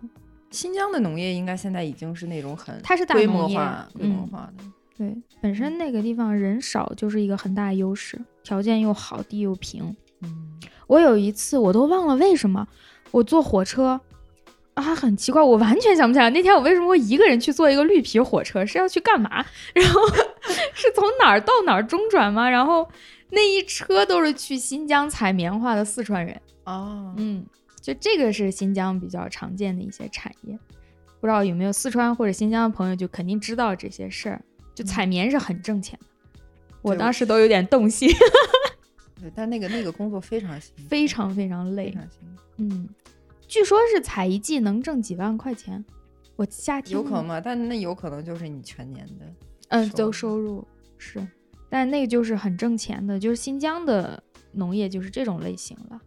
[0.50, 4.64] 新疆的农业应该现在已经是那种很它是大规模化、规模嗯化的。
[4.98, 9.96] 对，本身那个地方人少就是一个很大优势，条件又好，地又平。
[10.22, 12.66] 嗯，我有一次我都忘了为什么，
[13.12, 13.98] 我坐火车
[14.74, 19.44] 啊，很奇怪，我完全想不起来那天我为什么会一个人去坐一个绿皮火车，是要去干嘛？
[19.74, 20.00] 然后
[20.74, 22.48] 是从哪儿到哪儿中转吗？
[22.48, 22.88] 然后
[23.30, 26.40] 那一车都是去新疆采棉花的四川人。
[26.64, 27.44] 哦，嗯，
[27.80, 30.58] 就这个是新疆比较常见的一些产业，
[31.20, 34.40] 不知道有没有四川或者新疆的朋友就肯定知道这些事儿。
[34.72, 36.38] 就采棉是很挣钱的，
[36.80, 38.08] 我当时都有点动心，
[39.20, 41.90] 对，但那个那个工作非常辛苦非常非常非累。
[41.90, 42.88] 常辛苦，嗯，
[43.50, 45.84] 据说是采一季能挣几万块钱，
[46.36, 47.40] 我夏天有可能吗？
[47.40, 49.26] 但那有可能就是你全年的。
[49.70, 50.64] 嗯，都收入
[50.98, 51.20] 是，
[51.68, 54.22] 但那个就是很挣钱的，就是新疆的
[54.52, 56.00] 农业就是这种类型了。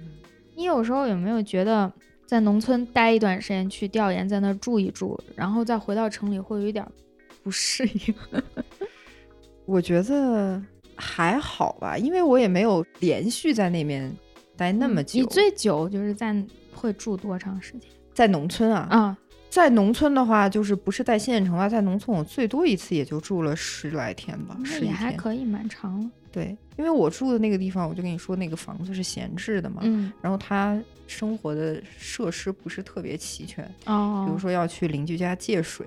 [0.00, 0.08] 嗯
[0.54, 1.90] 你有时候有没有觉得
[2.26, 6.92] 在农村待一段时间去调研，在那儿住一住，然后再回到城里会有一点儿
[7.42, 8.14] 不适应？
[9.64, 10.62] 我觉得
[10.94, 14.14] 还好吧，因为我也没有连续在那边
[14.58, 15.20] 待那么久。
[15.20, 16.36] 嗯你最久就是在
[16.74, 19.18] 会住多长时间在农村啊，啊？
[19.48, 24.90] 在农村的话，就是不是在县城吧，在农村我最多一次也就住了十来天吧，那也。
[24.90, 26.10] 还可以，蛮长了。
[26.30, 35.86] 对，因为我住的那个地方，我就跟你说，那个房子是闲置的嘛，嗯，然后它生活的设施不是特别齐全，哦，比如说要去邻居家借水。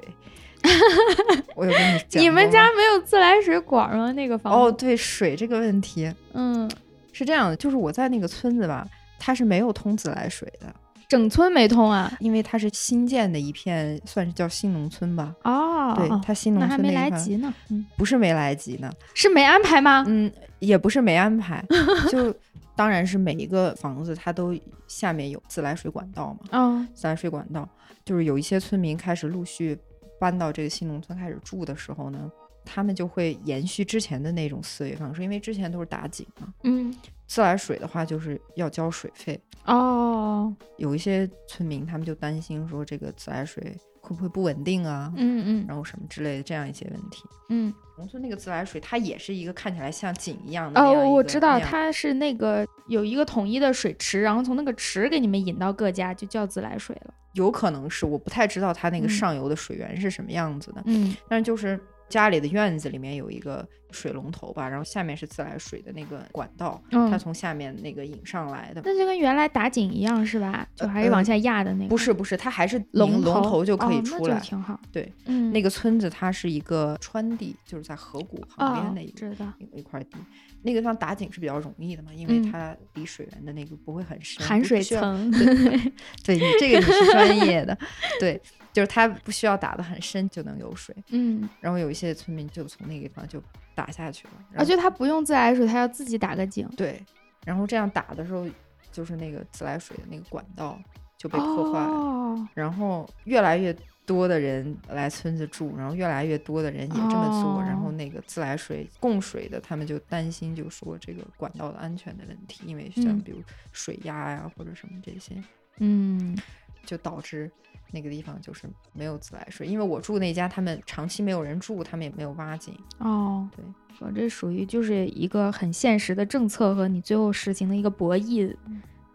[1.56, 4.12] 我有跟你讲你们家没有自来水管吗？
[4.14, 6.70] 那个房子哦，，对水这个问题嗯，
[7.12, 8.88] 是这样的，就是我在那个村子吧，
[9.26, 10.72] 它是没有通自来水的，
[11.10, 12.16] 整村没通啊。
[12.20, 15.34] 因为它是新建的一片，算是叫新农村吧。
[15.44, 17.52] 哦，对，它新农那还没来及呢。
[17.72, 20.04] 嗯，不是没来及呢，是没安排吗？
[20.08, 21.66] 嗯，也不是没安排，
[22.12, 22.32] 就
[22.76, 24.56] 当然是每一个房子它都
[24.88, 27.68] 下面有自来水管道嘛，哦，自来水管道，
[28.04, 29.76] 就是有一些村民开始陆续
[30.20, 32.30] 搬到这个新农村开始住的时候呢，
[32.66, 36.94] 他们就会延续之前的那种思维方式，因为之前都是打井嘛，嗯，
[37.28, 45.66] 自来水的话就是要交水费，哦，有一些村民他们就担心说这个自来水会不会不稳定啊，嗯嗯。
[45.68, 47.24] 然后什么之类的这样一些问题。
[47.50, 50.80] 嗯，农村那个自来水，它也是一个看起来像井一样的。
[50.80, 57.14] 哦，我知道，它是那个有一个统一的水池，然后从那个池给你们引到各家，就叫自来水了。
[57.34, 59.10] 有可能是我不太知道它那个嗯。
[59.10, 61.16] 上游的水源是什么样子的，嗯。
[61.28, 61.80] 但是就是
[62.16, 68.82] 家里的院子里面有一个水龙头吧，然后下面是自来水的那个管道，它嗯，从下面那个引上来的。
[68.86, 70.66] 那就跟原来打井一样是吧？
[70.74, 71.90] 就还是往下压的那个。
[71.90, 74.40] 不是不是，它还是龙龙头就可以哦出来。
[74.40, 74.80] 挺好。
[74.94, 80.18] 对，嗯，那个村子它是一个川地，就是在河谷旁边哦的一个、一块地。
[80.62, 85.30] 那个地方打井是比较容易的嘛，因为嗯它离水源的那个不会很深，含水层。
[85.32, 85.92] 对。
[86.24, 87.78] 对你这个你是专业的，
[88.20, 88.42] 对，
[88.76, 90.94] 就是它不需要打得很深就能有水。
[91.12, 93.42] 嗯，然后有一些村民就从那个地方就
[93.74, 96.68] 打下去了，然啊，后就他不用自来水，他要自己打个井。
[96.76, 97.02] 对，
[97.46, 98.46] 然后这样打的时候，
[98.92, 100.78] 就是那个自来水的那个管道
[101.18, 102.48] 就被破坏了，哦。
[102.54, 103.74] 然后越来越
[104.06, 107.92] 多的人来村子住，然后越来越多的人也这么做，然后哦。
[107.94, 113.22] 那个自来水供水的他们就担心，就说这个管道的安全的问题，因为像嗯。
[113.22, 115.42] 比如水压呀、或者什么这些，
[115.78, 116.38] 嗯。
[116.86, 117.52] 就导致
[117.96, 119.66] 那个地方就是没有自来水。
[119.66, 122.78] 因为我住那家，他们长期没有人住，他们也没有挖井。
[123.00, 123.64] 哦，对，
[124.00, 128.54] 我这属于就是一个很现实的政策和你最后实行的一个博弈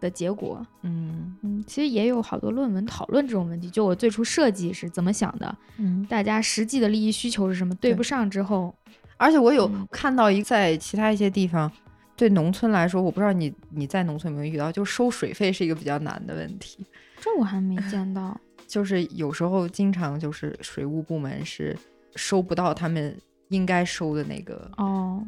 [0.01, 0.67] 的结果。
[0.81, 3.69] 嗯嗯，其实也有好多论文讨论这种问题。
[3.69, 6.07] 就我最初设计是怎么想的，嗯。
[6.09, 8.75] 大家实际的利益需求是什么，对对不上之后，
[9.19, 11.71] 而且我有嗯看到一在其他一些地方，
[12.17, 16.87] 对农村来说，我不知道你你在农村有没有遇到，就收水费是一个比较难的问题。
[17.21, 18.41] 这我还没见到。
[18.71, 21.77] 就是有时候经常就是水务部门是
[22.15, 23.15] 收不到他们
[23.49, 25.21] 应该收的那个，哦，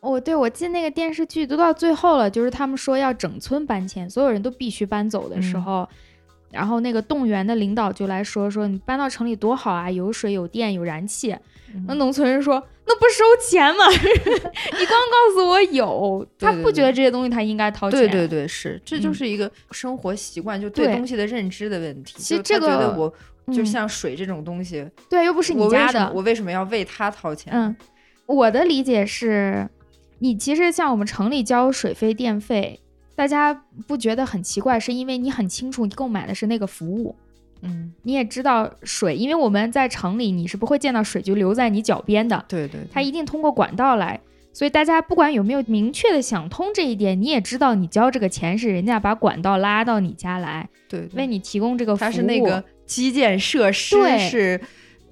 [0.00, 5.62] 哦，对，我记得那个电视剧都到最后了，就是他们说要整村搬迁，所有人都必须搬走的时嗯。
[5.62, 5.88] 候，
[6.52, 11.34] 然后那个动员的领导就来说说你搬到城里多好啊，有水有电有燃气。
[11.86, 13.88] 那嗯农村人说那不收钱吗？
[13.90, 17.98] 你刚告诉我有，他不觉得这些东西他应该掏钱。
[18.00, 22.14] 对对对，是，这就嗯是一个生活习惯，就对对东西的认知的问题。
[22.18, 23.08] 其实这个我
[23.52, 27.50] 就嗯像水这种东西，对，又不是你家的，我为什么要为他掏钱？
[27.54, 27.74] 嗯，
[28.26, 29.66] 我的理解是，
[30.18, 32.80] 你其实像我们城里交水费、电费，
[33.22, 33.54] 大家
[33.86, 37.14] 不觉得很奇怪，是因为你很清楚你购买的是那个服务，
[37.60, 44.18] 嗯，你也知道水，因为我们在城里你是不会见到水就留在你脚边的，对对，它一定通过管道来。
[44.52, 52.04] 所以大家不管有没有明确的想通这一点，你也知道你交这个钱是人家把管道拉到你家来，对对为你提供这个服务。
[52.04, 54.60] 它是那个基建设施对是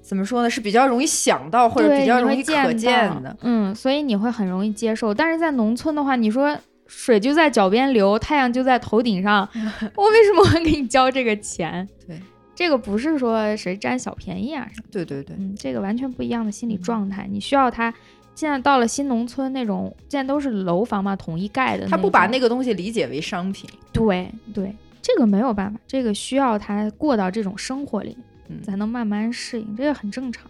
[0.01, 0.49] 怎么说呢？
[0.49, 3.37] 是比较容易想到或者，比较容易可见的。
[3.39, 5.13] 嗯，所以你会很容易接受。
[5.13, 6.57] 但是在农村的话，你说
[6.93, 9.47] 水就在脚边流，太阳就在头顶上，
[9.95, 11.87] 我为什么会给你交这个钱？
[12.05, 12.19] 对，
[12.53, 17.27] 这个不是说谁占小便宜啊什么，对对对，嗯，这个完全不一样的心理嗯状态。
[17.31, 17.93] 你需要他。
[18.33, 21.85] 现在到了新农村那种，现在都是楼房嘛，统一盖的。
[21.85, 23.69] 他不把那个东西理解为商品。
[23.91, 28.17] 对对，这个没有办法，这个需要他过到这种生活里，
[28.47, 30.49] 嗯才能慢慢适应，这个很正常。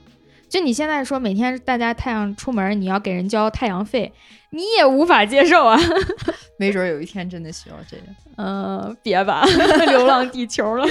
[0.52, 4.12] 就你现在说每天大家太阳出门，你要给人交太阳费，
[4.50, 5.80] 你也无法接受啊。
[6.60, 8.06] 没准儿有一天真的需要这样。
[8.36, 9.46] 呃，别吧，
[9.88, 10.86] 流浪地球了。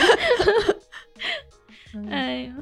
[2.08, 2.54] 哎呀，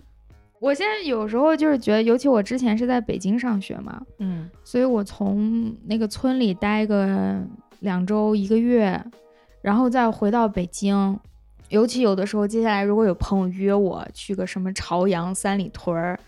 [0.58, 7.40] 我现在有时候就是觉得，尤其我之前是在北京上学嘛，嗯所以我从那个村里待个
[7.78, 9.00] 两周一个月，
[9.62, 11.16] 然后再回到北京。
[11.68, 16.18] 尤其有的时候，接下来如果有朋友约我去个什么朝阳、三里屯儿、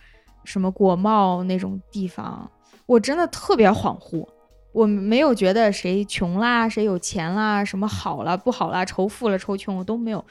[0.45, 2.51] 什么国贸那种地方，
[2.87, 4.27] 我真的特别恍惚。
[4.73, 10.25] 我没有觉得谁穷啦，谁有钱啦，什么好了不好啦，仇富了仇穷，我都没有。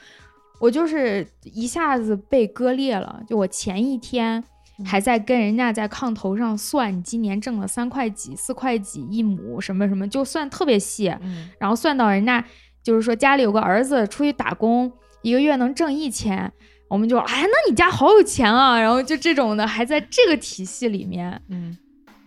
[0.58, 3.22] 我就是一下子被割裂了。
[3.28, 4.42] 就我前一天
[4.84, 11.08] 还在跟人家在炕头上算，你今年挣了三块几、四块几一亩，什么什么，就算特别细。
[11.20, 12.42] 嗯然后算到人家
[12.82, 14.90] 就是说家里有个儿子出去打工，
[15.20, 16.50] 一个月能挣一千，
[16.90, 18.78] 我们就哎，那你家好有钱啊！
[18.80, 21.40] 然后就这种的还在这个体系里面。
[21.48, 21.78] 嗯。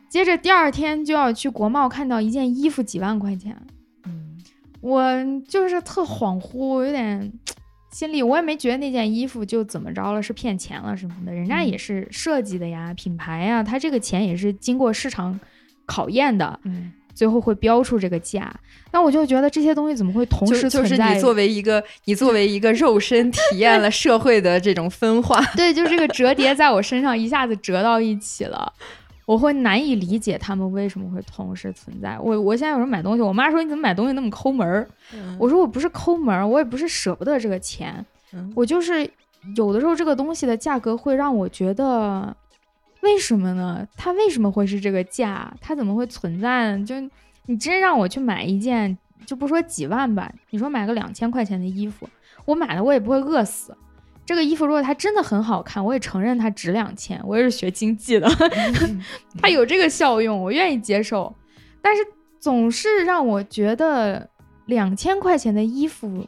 [0.08, 3.62] 接着第二天就要去国贸看到一件衣服几万块钱，
[4.06, 4.38] 嗯。
[4.80, 5.04] 我
[5.46, 7.34] 就是特恍惚，有点
[7.92, 11.68] 心里我也没觉得那件衣服就怎么着了，是骗钱了什么的，人家嗯。
[11.68, 15.38] 也是设计的呀，品牌呀，他这个钱也是经过市场
[15.86, 18.54] 考验的，嗯，最后会标出这个价。
[18.92, 21.14] 那我就觉得这些东西怎么会同就时就是存在？
[21.14, 25.44] 你作为一个你作为一个肉身体验了社会的这种分化。
[25.56, 28.72] 对，就这个折叠在我身上一下子折到一起了。
[29.26, 32.20] 我会难以理解他们为什么会同时存在。
[32.20, 34.86] 我我现在有时候买东西，我妈说你怎么买东西那么抠门儿？
[35.40, 39.10] 我说我不是抠门儿，我也不是舍不得这个钱，嗯我就是
[39.56, 42.36] 有的时候这个东西的价格会让我觉得，
[43.04, 43.88] 为什么呢？
[43.96, 45.54] 它为什么会是这个价？
[45.62, 46.86] 它怎么会存在呢？
[46.86, 46.96] 就
[47.46, 52.10] 你真让我去买一件，就不说几万吧，你说买个两千块钱的衣服，
[52.46, 53.76] 我买了我也不会饿死。
[54.26, 58.30] 这个衣服如果它真的很好看，我也承认它值两千，我也是学经济的，
[59.42, 61.36] 它有这个效用，我愿意接受。
[61.82, 62.02] 但是
[62.40, 64.30] 总是让我觉得
[64.68, 66.26] 两千块钱的衣服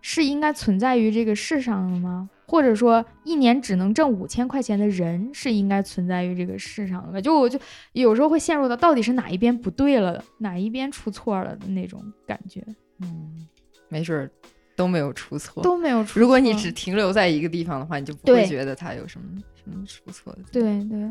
[0.00, 2.28] 是应该存在于这个世上的吗？
[2.46, 7.20] 或者说，一年只能挣五千块钱的人是应该存在于这个世上的？
[7.20, 7.58] 就我就
[7.92, 12.62] 有时候会陷入到到底是哪一边不对了，哪一边出错了的那种感觉，
[13.00, 13.46] 嗯，
[13.88, 14.30] 没准儿
[14.76, 15.62] 都没有出错。
[15.62, 16.20] 都没有出错。
[16.20, 20.40] 如果你只停留在一个地方的话，你就不会觉得它有什么什么出错的。
[20.52, 21.10] 对对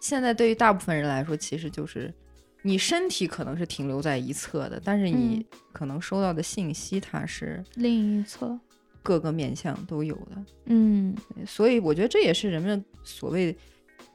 [0.00, 2.12] 现在对于大部分人来说，其实就是
[2.62, 8.58] 你身体可能是停留在一侧的，但是你嗯可能收到的信息它是另一侧，
[9.02, 10.44] 各个面向都有的。
[10.66, 11.14] 嗯，
[11.46, 13.56] 所以我觉得这也是人们所谓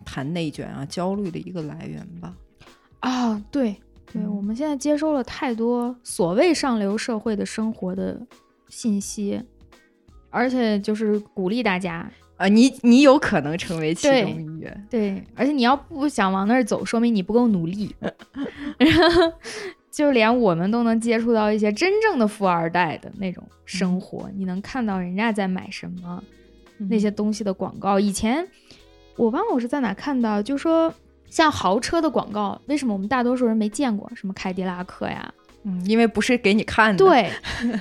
[0.06, 2.34] 谈内卷啊、焦虑的一个来源吧。
[3.00, 3.76] 啊，对
[4.12, 8.20] 对，嗯我们现在接收了太多所谓上流社会的生活的
[8.70, 9.42] 信息，
[10.30, 12.10] 而且就是鼓励大家。
[12.38, 14.88] 啊，你你有可能成为其中一员。
[14.90, 17.96] 对，而且你要不想往那儿走，说明你不够努力。
[18.78, 19.34] 然后，
[19.98, 26.24] 就连我们都能接触到一些真正的富二代的那种生活，你能看到人家在买什么
[26.78, 28.00] 那些东西的广告。
[28.00, 28.48] 以前
[29.16, 30.94] 我忘了我是在哪看到，就说
[31.32, 34.08] 像豪车的广告，为什么我们大多数人没见过？
[34.14, 35.34] 什么凯迪拉克呀？
[35.64, 37.32] 嗯，因为不是给你看的。，对，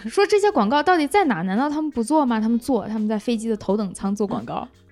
[0.09, 1.43] 说这些广告到底在哪？
[1.43, 2.41] 难道他们不做吗？
[2.41, 4.67] 他们做，他们在飞机的头等舱做广告。
[4.73, 4.86] 嗯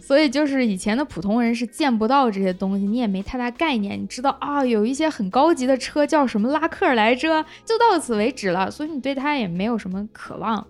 [0.00, 4.00] 所以就是以前的普通人是见不到这些东西，你也没太大概念。
[4.00, 8.70] 你知道啊，有一些很高级的车叫什么拉克来着，就到此为止了。
[8.70, 10.66] 所以你对它也没有什么渴望，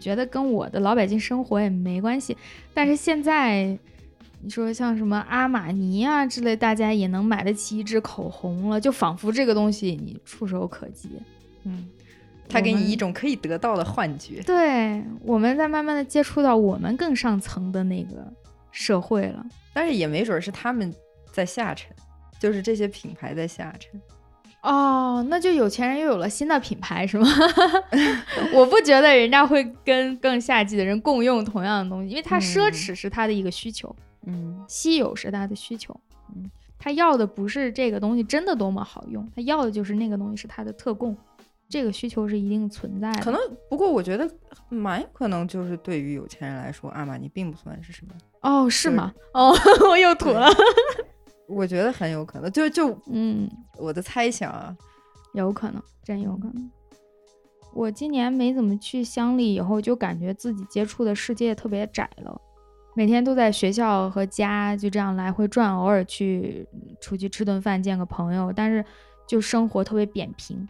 [0.00, 2.36] 觉得跟我的老百姓生活也没关系。
[2.74, 3.78] 但是现在，
[4.40, 11.10] 你说像什么阿玛尼啊之类，大家也能买得起一支口红了，就仿佛这个东西你触手可及。
[11.62, 11.86] 嗯，
[12.52, 14.42] 他给你一种可以得到的幻觉。
[14.42, 18.32] 对，我们在慢慢的接触到我们更上层的那个
[18.70, 19.44] 社会了。
[19.72, 20.94] 但是也没准是他们
[21.32, 21.90] 在下沉，
[22.38, 24.00] 就是这些品牌在下沉。
[24.62, 27.26] 哦，那就有钱人又有了新的品牌是吗？
[28.54, 33.92] 我不觉得人家会跟更下级的人共用同样的东西，因为他奢嗯侈是他的一个需求，
[34.24, 35.98] 嗯稀有是他的需求。
[36.36, 36.48] 嗯，
[36.78, 41.16] 他要的不是这个东西真的多么好用，他要的就是那个东西是他的特供，
[41.72, 43.22] 这个需求是一定存在的。
[43.22, 43.40] 可能
[43.70, 44.30] 不过我觉得
[44.68, 48.12] 蛮有可能就是对于有钱人来说，阿玛尼并不算是什么。
[48.42, 49.14] 哦，是就是吗？
[49.32, 49.54] 哦，
[49.88, 50.46] 我又土了。
[51.48, 54.76] 我觉得很有可能，就就嗯，我的猜想啊，
[55.32, 56.70] 有可能，真有可能。
[57.74, 62.38] 我今年没怎么去乡里，以后就感觉自己接触的世界特别窄了，
[62.94, 66.68] 每天都在学校和家就这样来回转，偶尔去
[67.00, 68.84] 出去吃顿饭，见个朋友，但是
[69.26, 70.68] 就生活特别扁平。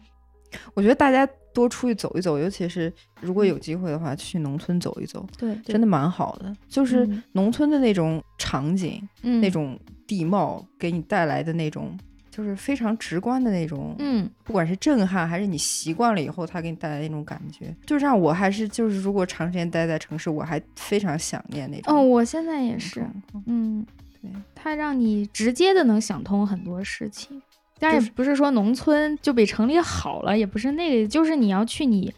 [0.73, 6.55] 我觉得大家多出去走一走，尤其是如果有机会的话，去农村走一走，对，真的蛮好的。
[6.67, 11.97] 就是嗯农村的那种场景、嗯那种地貌，给你带来的那种，
[12.31, 21.95] 就是非常直观的那种，嗯不管是震撼还是你习惯了以后，它给你带来那种感觉，就让我还是就是如果长时间待在城市，我还非常想念那种。
[21.95, 23.05] 哦，我现在也是，
[23.45, 23.85] 嗯，
[24.21, 27.41] 对，它让你直接的能想通很多事情。
[27.79, 32.13] 但就是是不是说农村就比城里好了，也不是那个，就是你要去你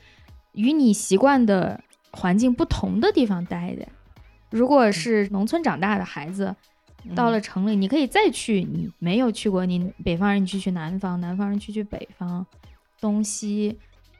[0.54, 3.88] 与你习惯的环境不同的地方待的。
[4.52, 6.56] 如果是农村长大的孩子，
[7.16, 12.46] 到了嗯城里，你可以再去你没有去过，你北方人你去去南方，南方人去去北方，
[13.00, 13.78] 东西，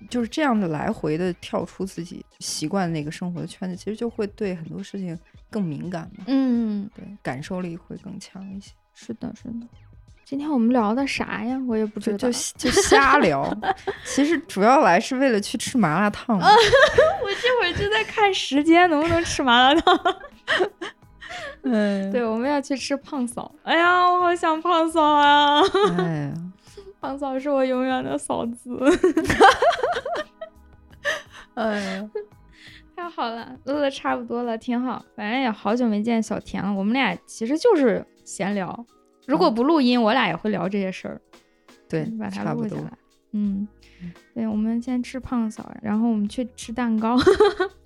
[0.10, 5.18] 就是这样的来回的跳出自己习惯那个生活的圈子，其实就会对很多事情
[5.50, 8.72] 更敏感嘛，嗯，对，感受力会更强一些。
[8.94, 9.68] 是的，是的。
[10.26, 11.56] 今天我们聊的啥呀？
[11.68, 12.18] 我也不知道。
[12.18, 13.48] 就就就瞎聊，
[14.04, 16.48] 其实主要来是为了去吃麻辣烫嘛。
[17.24, 20.00] 我这会儿就在看时间，能不能吃麻辣烫？
[21.62, 23.54] 嗯，对，我们要去吃胖嫂。
[23.62, 25.62] 哎呀，我好想胖嫂啊！
[27.00, 28.80] 胖嫂是我永远的嫂子。
[31.54, 32.10] 哎呀，
[32.96, 35.06] 太好了，录的差不多了，挺好。
[35.16, 38.86] 反正也好久没见小田了，我们俩其实就是闲聊。
[39.26, 41.22] 如果不录音，我俩也会聊这些事儿，
[41.90, 42.98] 对把，它差不多录下来。。
[43.34, 43.68] 嗯，
[44.34, 47.18] 对，我们先吃胖嫂，然后我们去吃蛋糕。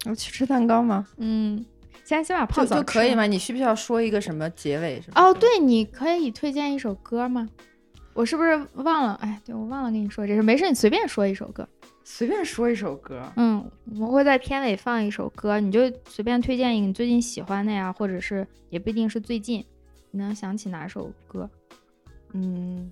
[0.05, 1.07] 我 去吃蛋糕吗？
[1.17, 1.65] 嗯，
[2.03, 3.25] 先先把胖嫂吃了就可以吗？？
[3.25, 5.19] 你需不需要说一个什么结尾什么？
[5.21, 7.49] 哦，，对，你可以推荐一首歌吗？
[8.13, 9.13] 我是不是忘了？
[9.21, 11.67] 哎，对我忘了跟你说这事，没事，你随便说一首歌。
[12.03, 13.23] 随便说一首歌。
[13.35, 19.63] 嗯，我们会在片尾放一首歌，你就随便推荐一个你最近喜欢的呀，或者是也不一定是最近，
[20.11, 21.49] 你能想起哪首歌？
[22.33, 22.91] 嗯，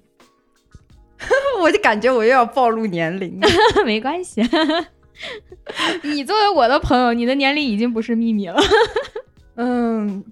[1.61, 3.47] 我就感觉我又要暴露年龄了。
[3.85, 4.41] 没关系，
[6.03, 8.59] 你作为我的朋友，你的年龄已经不是秘密了。
[9.55, 10.23] 嗯，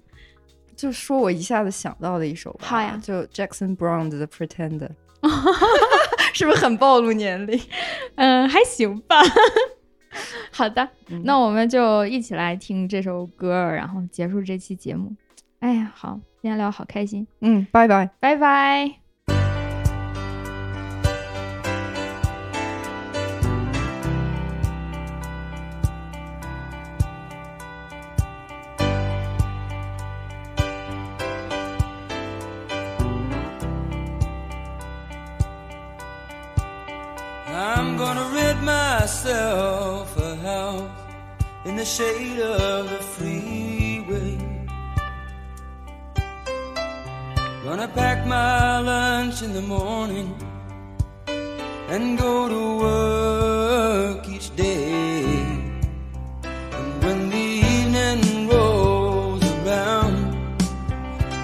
[0.76, 2.66] 就说我一下子想到的一首吧。
[2.66, 4.90] 好呀就 Jackson Brown 的《The Pretender》，
[6.34, 7.60] 是不是很暴露年龄？
[8.16, 9.16] 嗯，还行吧。
[10.50, 15.12] 好的，嗯那我们就一起来听这首歌，然后结束这期节目。
[15.58, 18.08] 哎呀，好，今天聊好开心，嗯，拜拜。
[18.20, 18.88] 拜拜。
[37.48, 40.88] I'm gonna rid myself of house
[41.64, 43.85] in the shade of the freeway.
[47.66, 50.32] Gonna pack my lunch in the morning
[51.88, 55.24] and go to work each day.
[56.76, 60.16] And when the evening rolls around,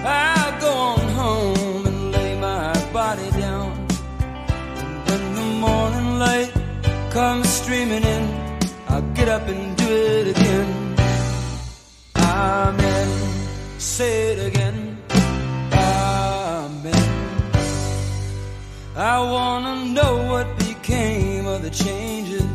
[0.05, 3.71] I'll go on home and lay my body down.
[4.79, 6.53] And when the morning light
[7.11, 8.23] comes streaming in,
[8.87, 10.95] I'll get up and do it again.
[12.15, 13.09] Amen.
[13.77, 14.72] Say it again.
[19.15, 22.47] I wanna know what became of the changes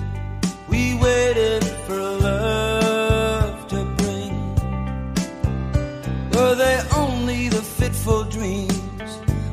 [0.69, 4.35] we waited for love to bring.
[6.33, 9.11] Were they only the fitful dreams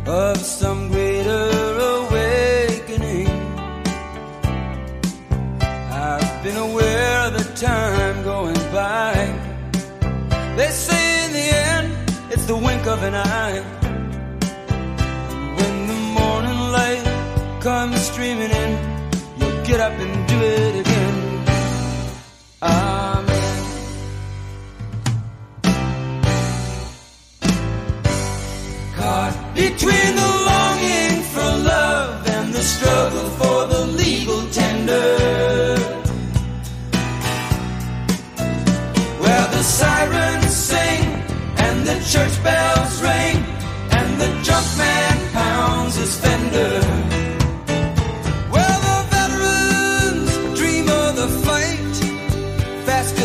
[0.08, 1.48] of some greater
[1.94, 3.30] awakening?
[6.10, 9.14] I've been aware of the time going by.
[10.58, 11.88] They say in the end,
[12.32, 13.75] it's the wink of an eye.
[17.66, 18.72] Comes streaming in,
[19.40, 21.16] you'll get up and do it again.
[22.62, 23.64] Amen.
[28.96, 35.76] Caught between the longing for love and the struggle for the legal tender.
[39.24, 41.04] Where the sirens sing
[41.66, 43.38] and the church bells ring
[43.98, 47.15] and the junk man pounds his fender.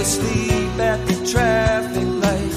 [0.00, 2.56] Asleep at the traffic light.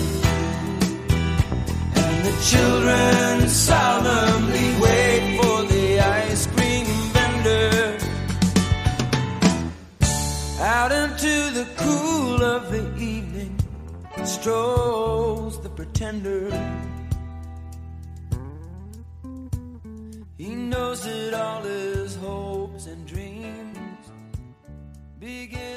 [2.02, 7.98] And the children solemnly wait for the ice cream vendor.
[10.62, 13.60] Out into the cool of the evening
[14.24, 16.48] strolls the pretender.
[20.38, 24.06] He knows that all his hopes and dreams
[25.20, 25.74] begin.